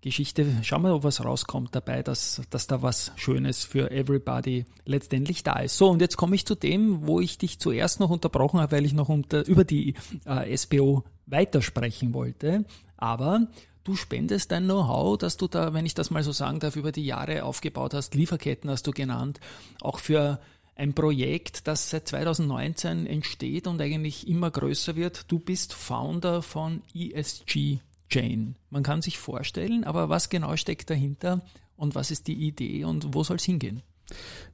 Geschichte. 0.04 0.46
Schauen 0.62 0.82
wir, 0.82 0.94
ob 0.94 1.02
was 1.02 1.24
rauskommt 1.24 1.74
dabei, 1.74 2.02
dass, 2.02 2.42
dass 2.50 2.66
da 2.66 2.82
was 2.82 3.10
Schönes 3.16 3.64
für 3.64 3.90
everybody 3.90 4.66
letztendlich 4.84 5.42
da 5.42 5.54
ist. 5.60 5.78
So, 5.78 5.88
und 5.88 6.00
jetzt 6.02 6.18
komme 6.18 6.36
ich 6.36 6.44
zu 6.44 6.54
dem, 6.54 7.06
wo 7.06 7.20
ich 7.20 7.38
dich 7.38 7.58
zuerst 7.58 8.00
noch 8.00 8.10
unterbrochen 8.10 8.60
habe, 8.60 8.76
weil 8.76 8.84
ich 8.84 8.92
noch 8.92 9.08
unter, 9.08 9.46
über 9.46 9.64
die 9.64 9.94
äh, 10.26 10.54
SBO 10.54 11.04
weitersprechen 11.24 12.12
wollte. 12.12 12.66
Aber 12.98 13.48
du 13.82 13.96
spendest 13.96 14.52
dein 14.52 14.64
Know-how, 14.64 15.16
dass 15.16 15.38
du 15.38 15.48
da, 15.48 15.72
wenn 15.72 15.86
ich 15.86 15.94
das 15.94 16.10
mal 16.10 16.22
so 16.22 16.32
sagen 16.32 16.60
darf, 16.60 16.76
über 16.76 16.92
die 16.92 17.06
Jahre 17.06 17.42
aufgebaut 17.44 17.94
hast, 17.94 18.14
Lieferketten 18.14 18.68
hast 18.68 18.86
du 18.86 18.90
genannt, 18.90 19.40
auch 19.80 19.98
für 19.98 20.38
ein 20.76 20.92
Projekt, 20.92 21.66
das 21.66 21.88
seit 21.88 22.08
2019 22.08 23.06
entsteht 23.06 23.66
und 23.66 23.80
eigentlich 23.80 24.28
immer 24.28 24.50
größer 24.50 24.96
wird. 24.96 25.32
Du 25.32 25.38
bist 25.38 25.72
Founder 25.72 26.42
von 26.42 26.82
ESG 26.94 27.78
Chain. 28.08 28.56
Man 28.70 28.82
kann 28.82 29.02
sich 29.02 29.18
vorstellen, 29.18 29.84
aber 29.84 30.08
was 30.08 30.28
genau 30.28 30.56
steckt 30.56 30.90
dahinter 30.90 31.40
und 31.76 31.94
was 31.94 32.10
ist 32.10 32.26
die 32.26 32.34
Idee 32.34 32.84
und 32.84 33.14
wo 33.14 33.24
soll 33.24 33.36
es 33.36 33.44
hingehen? 33.44 33.82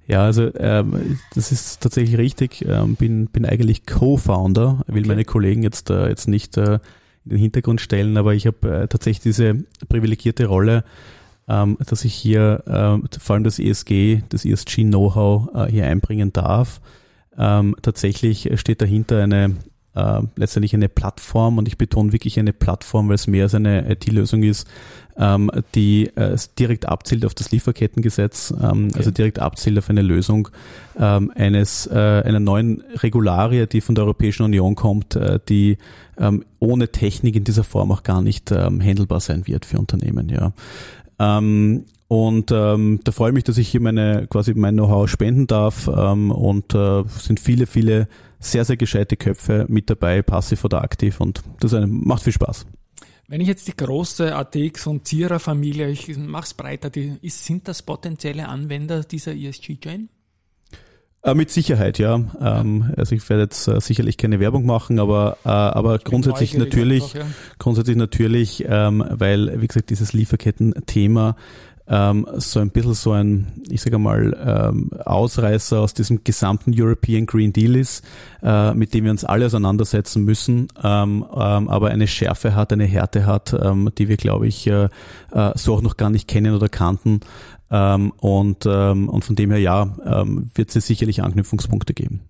Ja, 0.07 0.25
also 0.25 0.53
ähm, 0.57 1.19
das 1.35 1.53
ist 1.53 1.81
tatsächlich 1.81 2.19
richtig. 2.19 2.65
Ähm, 2.67 2.97
bin, 2.97 3.27
bin 3.27 3.45
eigentlich 3.45 3.87
Co-Founder, 3.87 4.83
will 4.87 5.03
okay. 5.03 5.09
meine 5.09 5.25
Kollegen 5.25 5.63
jetzt, 5.63 5.91
äh, 5.91 6.09
jetzt 6.09 6.29
nicht 6.29 6.57
äh, 6.57 6.75
in 7.25 7.31
den 7.31 7.39
Hintergrund 7.39 7.81
stellen, 7.81 8.17
aber 8.17 8.35
ich 8.35 8.47
habe 8.47 8.83
äh, 8.83 8.89
tatsächlich 8.89 9.23
diese 9.23 9.65
privilegierte 9.89 10.47
Rolle, 10.47 10.85
ähm, 11.49 11.77
dass 11.87 12.05
ich 12.05 12.15
hier 12.15 12.63
äh, 12.67 13.19
vor 13.19 13.35
allem 13.35 13.45
das 13.45 13.59
ESG, 13.59 14.23
das 14.29 14.45
ESG-Know-how 14.45 15.55
äh, 15.55 15.71
hier 15.71 15.87
einbringen 15.87 16.33
darf. 16.33 16.81
Ähm, 17.37 17.77
tatsächlich 17.83 18.51
steht 18.57 18.83
dahinter 18.83 19.23
eine 19.23 19.57
äh, 19.95 20.21
letztendlich 20.37 20.75
eine 20.75 20.89
Plattform 20.89 21.59
und 21.59 21.67
ich 21.69 21.79
betone 21.79 22.13
wirklich 22.13 22.39
eine 22.39 22.53
Plattform, 22.53 23.09
weil 23.09 23.17
es 23.17 23.27
mehr 23.27 23.45
als 23.45 23.55
eine 23.55 23.91
IT-Lösung 23.91 24.43
ist, 24.43 24.69
ähm, 25.17 25.51
die 25.75 26.07
äh, 26.17 26.37
direkt 26.59 26.87
abzielt 26.87 27.27
auf 27.27 27.35
das 27.35 27.51
Lieferkettengesetz, 27.51 28.53
ähm, 28.53 28.89
okay. 28.89 28.99
also 28.99 29.11
direkt 29.11 29.39
abzielt 29.39 29.79
auf 29.79 29.91
eine 29.91 30.03
Lösung 30.03 30.49
ähm, 30.99 31.33
eines 31.35 31.87
äh, 31.87 31.95
einer 31.95 32.41
neuen 32.41 32.83
Regularie, 32.97 33.67
die 33.67 33.81
von 33.81 33.95
der 33.95 34.05
Europäischen 34.05 34.45
Union 34.45 34.75
kommt, 34.75 35.17
äh, 35.17 35.41
die 35.49 35.77
ähm, 36.19 36.45
ohne 36.59 36.89
Technik 36.89 37.37
in 37.37 37.45
dieser 37.45 37.65
Form 37.65 37.93
auch 37.93 38.03
gar 38.03 38.23
nicht 38.23 38.53
ähm, 38.53 38.81
handelbar 38.81 39.21
sein 39.21 39.47
wird 39.47 39.65
für 39.65 39.79
Unternehmen. 39.79 40.29
Ja. 40.29 40.53
Ähm, 41.19 41.85
und 42.09 42.51
ähm, 42.51 43.01
da 43.05 43.13
freue 43.13 43.31
ich 43.31 43.35
mich, 43.35 43.45
dass 43.45 43.57
ich 43.57 43.69
hier 43.69 43.81
meine 43.81 44.27
quasi 44.29 44.55
mein 44.55 44.75
Know-how 44.75 45.09
spenden 45.09 45.47
darf 45.47 45.89
ähm, 45.89 46.33
und 46.33 46.75
äh, 46.75 47.05
sind 47.07 47.39
viele, 47.39 47.67
viele 47.67 48.09
sehr, 48.41 48.65
sehr 48.65 48.77
gescheite 48.77 49.17
Köpfe 49.17 49.67
mit 49.69 49.89
dabei, 49.91 50.23
passiv 50.23 50.65
oder 50.65 50.83
aktiv 50.83 51.21
und 51.21 51.43
das 51.61 51.75
eine, 51.75 51.87
macht 51.87 52.25
viel 52.25 52.33
Spaß. 52.33 52.67
Wenn 53.29 53.41
ich 53.41 53.47
jetzt 53.47 53.69
die 53.69 53.77
große 53.77 54.35
ATX 54.35 54.89
und 54.89 55.07
Zierer 55.07 55.39
Familie, 55.39 55.89
ich 55.89 56.17
mach's 56.17 56.53
breiter, 56.53 56.91
die, 56.91 57.17
ist, 57.23 57.45
sind 57.45 57.69
das 57.69 57.83
potenzielle 57.83 58.49
Anwender 58.49 59.05
dieser 59.05 59.37
ESG-Chain? 59.37 60.09
Äh, 61.23 61.35
mit 61.35 61.51
Sicherheit, 61.51 61.99
ja. 61.99 62.15
Ähm, 62.41 62.93
also 62.97 63.15
ich 63.15 63.29
werde 63.29 63.43
jetzt 63.43 63.69
äh, 63.69 63.79
sicherlich 63.81 64.17
keine 64.17 64.41
Werbung 64.41 64.65
machen, 64.65 64.99
aber, 64.99 65.37
äh, 65.45 65.49
aber 65.49 65.99
grundsätzlich 65.99 66.57
natürlich, 66.57 67.15
einfach, 67.15 67.19
ja. 67.19 67.27
grundsätzlich 67.59 67.97
natürlich, 67.97 68.65
ähm, 68.67 69.05
weil, 69.11 69.61
wie 69.61 69.67
gesagt, 69.67 69.91
dieses 69.91 70.15
Lieferketten-Thema 70.15 71.37
ähm, 71.91 72.27
so 72.37 72.61
ein 72.61 72.71
bisschen 72.71 72.95
so 72.95 73.13
ein, 73.13 73.49
ich 73.69 73.83
sage 73.83 73.99
mal, 73.99 74.37
ähm, 74.43 74.91
Ausreißer 75.05 75.81
aus 75.81 75.93
diesem 75.93 76.23
gesamten 76.23 76.73
European 76.75 77.27
Green 77.27 77.53
Deal 77.53 77.75
ist, 77.75 78.05
äh, 78.43 78.73
mit 78.75 78.95
dem 78.95 79.05
wir 79.05 79.11
uns 79.11 79.25
alle 79.25 79.47
auseinandersetzen 79.47 80.25
müssen, 80.25 80.69
ähm, 80.83 81.27
ähm, 81.35 81.69
aber 81.69 81.89
eine 81.89 82.07
Schärfe 82.07 82.55
hat, 82.55 82.73
eine 82.73 82.85
Härte 82.85 83.27
hat, 83.27 83.53
ähm, 83.61 83.91
die 83.99 84.09
wir, 84.09 84.17
glaube 84.17 84.47
ich, 84.47 84.69
äh, 84.69 84.89
äh, 85.33 85.53
so 85.57 85.75
auch 85.75 85.83
noch 85.83 85.97
gar 85.97 86.11
nicht 86.11 86.29
kennen 86.29 86.55
oder 86.55 86.69
kannten. 86.69 87.21
Ähm, 87.73 88.13
und, 88.19 88.67
und 88.67 89.25
von 89.25 89.37
dem 89.37 89.51
her, 89.51 89.61
ja, 89.61 89.95
wird 90.55 90.75
es 90.75 90.87
sicherlich 90.87 91.23
Anknüpfungspunkte 91.23 91.95
geben. 91.95 92.30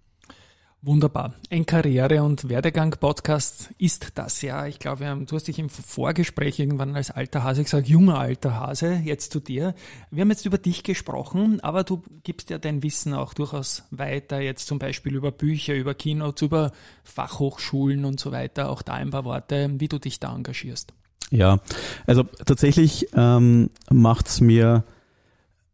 Wunderbar. 0.82 1.34
Ein 1.50 1.66
Karriere- 1.66 2.22
und 2.22 2.48
Werdegang-Podcast 2.48 3.68
ist 3.76 4.12
das 4.14 4.40
ja. 4.40 4.66
Ich 4.66 4.78
glaube, 4.78 5.04
du 5.26 5.36
hast 5.36 5.46
dich 5.46 5.58
im 5.58 5.68
Vorgespräch 5.68 6.58
irgendwann 6.58 6.96
als 6.96 7.10
alter 7.10 7.44
Hase 7.44 7.64
gesagt, 7.64 7.86
junger 7.86 8.18
alter 8.18 8.58
Hase, 8.58 8.94
jetzt 9.04 9.30
zu 9.30 9.40
dir. 9.40 9.74
Wir 10.10 10.22
haben 10.22 10.30
jetzt 10.30 10.46
über 10.46 10.56
dich 10.56 10.82
gesprochen, 10.82 11.60
aber 11.60 11.84
du 11.84 12.02
gibst 12.22 12.48
ja 12.48 12.56
dein 12.56 12.82
Wissen 12.82 13.12
auch 13.12 13.34
durchaus 13.34 13.82
weiter, 13.90 14.40
jetzt 14.40 14.68
zum 14.68 14.78
Beispiel 14.78 15.14
über 15.14 15.32
Bücher, 15.32 15.74
über 15.74 15.92
Keynotes, 15.92 16.40
über 16.40 16.72
Fachhochschulen 17.04 18.06
und 18.06 18.18
so 18.18 18.32
weiter. 18.32 18.70
Auch 18.70 18.80
da 18.80 18.94
ein 18.94 19.10
paar 19.10 19.26
Worte, 19.26 19.68
wie 19.74 19.88
du 19.88 19.98
dich 19.98 20.18
da 20.18 20.34
engagierst. 20.34 20.94
Ja, 21.30 21.58
also 22.06 22.22
tatsächlich 22.22 23.06
ähm, 23.14 23.68
macht 23.90 24.28
es 24.28 24.40
mir 24.40 24.84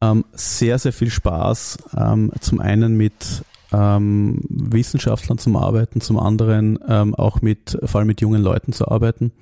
ähm, 0.01 0.25
sehr, 0.33 0.81
sehr 0.81 0.93
viel 0.93 1.11
Spaß, 1.11 1.79
ähm, 1.97 2.33
zum 2.41 2.59
einen 2.61 2.97
mit 2.97 3.45
ähm, 3.77 4.41
Wissenschaftlern 4.49 5.39
zum 5.39 5.57
Arbeiten, 5.57 6.01
zum 6.01 6.19
anderen 6.19 6.79
ähm, 6.89 7.15
auch 7.15 7.43
mit, 7.43 7.79
vor 7.85 7.99
allem 8.01 8.09
mit 8.09 8.21
jungen 8.21 8.43
Leuten 8.43 8.73
zu 8.73 8.89
arbeiten. 8.89 9.33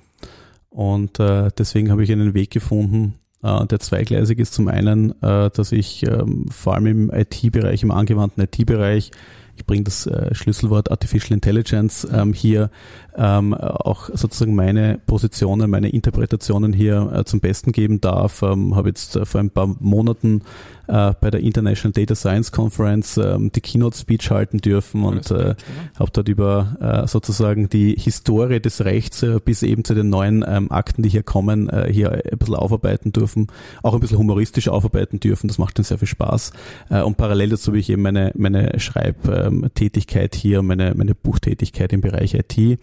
Und 0.69 1.19
äh, 1.19 1.49
deswegen 1.57 1.91
habe 1.91 2.03
ich 2.03 2.11
einen 2.11 2.33
Weg 2.33 2.51
gefunden, 2.51 3.15
äh, 3.43 3.65
der 3.65 3.79
zweigleisig 3.79 4.39
ist. 4.39 4.53
Zum 4.53 4.67
einen, 4.67 5.11
äh, 5.21 5.49
dass 5.49 5.71
ich 5.71 6.05
ähm, 6.05 6.47
vor 6.49 6.75
allem 6.75 6.85
im 6.87 7.11
IT-Bereich, 7.11 7.83
im 7.83 7.91
angewandten 7.91 8.43
IT-Bereich 8.43 9.11
ich 9.57 9.65
bringe 9.65 9.83
das 9.83 10.05
äh, 10.05 10.33
Schlüsselwort 10.35 10.91
Artificial 10.91 11.33
Intelligence 11.33 12.07
ähm, 12.11 12.33
hier 12.33 12.69
ähm, 13.17 13.53
auch 13.53 14.09
sozusagen 14.13 14.55
meine 14.55 14.99
Positionen, 15.05 15.69
meine 15.69 15.89
Interpretationen 15.89 16.73
hier 16.73 17.11
äh, 17.13 17.25
zum 17.25 17.39
Besten 17.39 17.71
geben 17.71 18.01
darf. 18.01 18.41
Ähm, 18.41 18.75
habe 18.75 18.89
jetzt 18.89 19.15
äh, 19.15 19.25
vor 19.25 19.39
ein 19.39 19.49
paar 19.49 19.75
Monaten 19.79 20.41
äh, 20.87 21.13
bei 21.19 21.31
der 21.31 21.41
International 21.41 21.93
Data 21.93 22.15
Science 22.15 22.51
Conference 22.51 23.17
ähm, 23.17 23.51
die 23.51 23.61
Keynote 23.61 23.97
Speech 23.97 24.29
halten 24.29 24.59
dürfen 24.59 25.03
und 25.03 25.31
äh, 25.31 25.55
habe 25.97 26.11
dort 26.11 26.27
über 26.27 27.03
äh, 27.03 27.07
sozusagen 27.07 27.69
die 27.69 27.95
Historie 27.97 28.59
des 28.59 28.83
Rechts 28.83 29.23
äh, 29.23 29.39
bis 29.43 29.63
eben 29.63 29.83
zu 29.83 29.93
den 29.93 30.09
neuen 30.09 30.43
ähm, 30.47 30.71
Akten, 30.71 31.01
die 31.01 31.09
hier 31.09 31.23
kommen, 31.23 31.69
äh, 31.69 31.91
hier 31.91 32.11
ein 32.11 32.37
bisschen 32.37 32.55
aufarbeiten 32.55 33.11
dürfen, 33.11 33.47
auch 33.81 33.93
ein 33.93 33.99
bisschen 33.99 34.17
humoristisch 34.17 34.67
aufarbeiten 34.67 35.19
dürfen. 35.19 35.47
Das 35.47 35.57
macht 35.57 35.77
dann 35.77 35.85
sehr 35.85 35.97
viel 35.97 36.07
Spaß. 36.07 36.51
Äh, 36.89 37.01
und 37.01 37.17
parallel 37.17 37.49
dazu 37.49 37.67
habe 37.67 37.79
ich 37.79 37.89
eben 37.89 38.01
meine, 38.01 38.31
meine 38.35 38.79
Schreibtätigkeit 38.79 40.35
hier, 40.35 40.61
meine, 40.61 40.93
meine 40.95 41.15
Buchtätigkeit 41.15 41.93
im 41.93 42.01
Bereich 42.01 42.33
IT. 42.33 42.79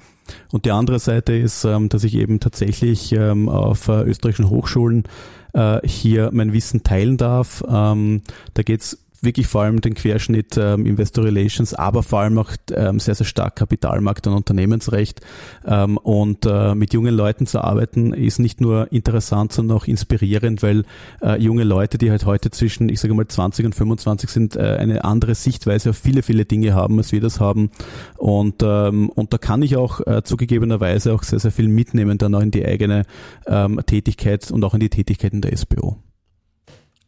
Und 0.51 0.65
die 0.65 0.71
andere 0.71 0.99
Seite 0.99 1.33
ist, 1.35 1.65
ähm, 1.65 1.89
dass 1.89 2.05
ich 2.05 2.15
eben 2.15 2.41
tatsächlich 2.41 3.13
ähm, 3.13 3.49
auf 3.49 3.89
äh, 3.89 4.03
österreichischen 4.03 4.51
Hochschulen 4.51 5.05
äh, 5.53 5.87
hier 5.87 6.31
mein 6.33 6.53
Wissen 6.53 6.83
teilen 6.83 7.17
darf. 7.17 7.63
Ähm, 7.69 8.23
da 8.55 8.63
geht's 8.63 8.99
wirklich 9.23 9.47
vor 9.47 9.63
allem 9.63 9.81
den 9.81 9.95
Querschnitt 9.95 10.57
ähm, 10.57 10.87
Investor 10.87 11.25
Relations, 11.25 11.75
aber 11.75 12.03
vor 12.03 12.21
allem 12.21 12.39
auch 12.39 12.51
ähm, 12.73 12.99
sehr, 12.99 13.15
sehr 13.15 13.27
stark 13.27 13.57
Kapitalmarkt 13.57 14.27
und 14.27 14.35
Unternehmensrecht. 14.35 15.21
Ähm, 15.67 15.97
und 15.97 16.47
äh, 16.47 16.75
mit 16.75 16.93
jungen 16.93 17.15
Leuten 17.15 17.47
zu 17.47 17.63
arbeiten 17.63 18.13
ist 18.13 18.39
nicht 18.39 18.61
nur 18.61 18.91
interessant, 18.93 19.53
sondern 19.53 19.77
auch 19.77 19.87
inspirierend, 19.87 20.63
weil 20.63 20.85
äh, 21.23 21.41
junge 21.41 21.65
Leute, 21.65 21.99
die 21.99 22.11
halt 22.11 22.27
heute 22.27 22.51
zwischen, 22.51 22.89
ich 22.89 23.01
sage 23.01 23.15
mal, 23.15 23.27
20 23.27 23.67
und 23.67 23.75
25 23.75 24.31
sind, 24.31 24.57
äh, 24.57 24.77
eine 24.79 25.05
andere 25.05 25.35
Sichtweise 25.35 25.91
auf 25.91 25.97
viele, 25.97 26.23
viele 26.23 26.45
Dinge 26.45 26.75
haben, 26.75 26.99
als 26.99 27.13
wir 27.13 27.21
das 27.21 27.41
haben. 27.41 27.71
Und, 28.17 28.63
ähm, 28.63 29.09
und 29.11 29.33
da 29.33 29.39
kann 29.39 29.63
ich 29.63 29.77
auch 29.77 30.01
äh, 30.07 30.23
zugegebenerweise 30.23 31.13
auch 31.13 31.23
sehr, 31.23 31.39
sehr 31.39 31.53
viel 31.53 31.69
mitnehmen 31.69 32.19
dann 32.19 32.35
auch 32.35 32.41
in 32.41 32.51
die 32.51 32.65
eigene 32.65 33.05
ähm, 33.47 33.81
Tätigkeit 33.87 34.51
und 34.51 34.65
auch 34.65 34.75
in 34.75 34.81
die 34.81 34.91
Tätigkeiten 34.91 35.41
der 35.41 35.57
SBO. 35.57 35.99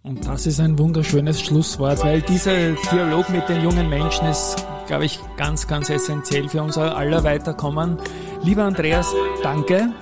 Und 0.06 0.26
das 0.26 0.44
ist 0.44 0.60
ein 0.60 0.78
wunderschönes 0.78 1.40
Schlusswort, 1.40 2.04
weil 2.04 2.20
dieser 2.20 2.72
Dialog 2.92 3.30
mit 3.30 3.48
den 3.48 3.62
jungen 3.62 3.88
Menschen 3.88 4.26
ist, 4.26 4.54
glaube 4.86 5.06
ich, 5.06 5.18
ganz, 5.38 5.66
ganz 5.66 5.88
essentiell 5.88 6.46
für 6.50 6.62
unser 6.62 6.94
aller 6.94 7.24
Weiterkommen. 7.24 7.96
Lieber 8.42 8.64
Andreas, 8.64 9.14
danke, 9.42 9.94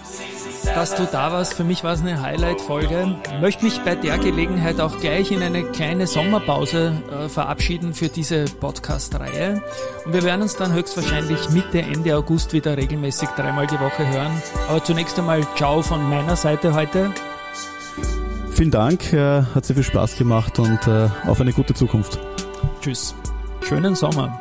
dass 0.75 0.97
du 0.97 1.05
da 1.05 1.31
warst. 1.31 1.55
Für 1.55 1.63
mich 1.63 1.85
war 1.85 1.93
es 1.93 2.01
eine 2.01 2.21
Highlight-Folge. 2.21 3.17
Möchte 3.41 3.65
mich 3.65 3.79
bei 3.83 3.95
der 3.95 4.19
Gelegenheit 4.19 4.81
auch 4.81 4.99
gleich 4.99 5.31
in 5.31 5.41
eine 5.41 5.63
kleine 5.63 6.09
Sommerpause 6.09 7.01
äh, 7.13 7.29
verabschieden 7.29 7.95
für 7.95 8.09
diese 8.09 8.47
Podcast-Reihe. 8.47 9.63
Und 10.05 10.15
wir 10.15 10.25
werden 10.25 10.43
uns 10.43 10.57
dann 10.57 10.73
höchstwahrscheinlich 10.73 11.49
Mitte, 11.51 11.81
Ende 11.81 12.17
August 12.17 12.53
wieder 12.53 12.77
regelmäßig 12.77 13.29
dreimal 13.37 13.69
die 13.69 13.79
Woche 13.79 14.05
hören. 14.09 14.33
Aber 14.69 14.83
zunächst 14.83 15.17
einmal 15.17 15.47
Ciao 15.55 15.81
von 15.81 16.03
meiner 16.11 16.35
Seite 16.35 16.75
heute. 16.75 17.13
Vielen 18.63 18.71
Dank, 18.71 19.13
äh, 19.13 19.43
hat 19.43 19.65
sehr 19.65 19.75
viel 19.75 19.83
Spaß 19.83 20.17
gemacht 20.17 20.61
und 20.61 20.87
äh, 20.87 21.09
auf 21.27 21.41
eine 21.41 21.53
gute 21.53 21.75
Zukunft. 21.75 22.21
Tschüss. 22.81 23.13
Schönen 23.61 23.97
Sommer. 23.97 24.41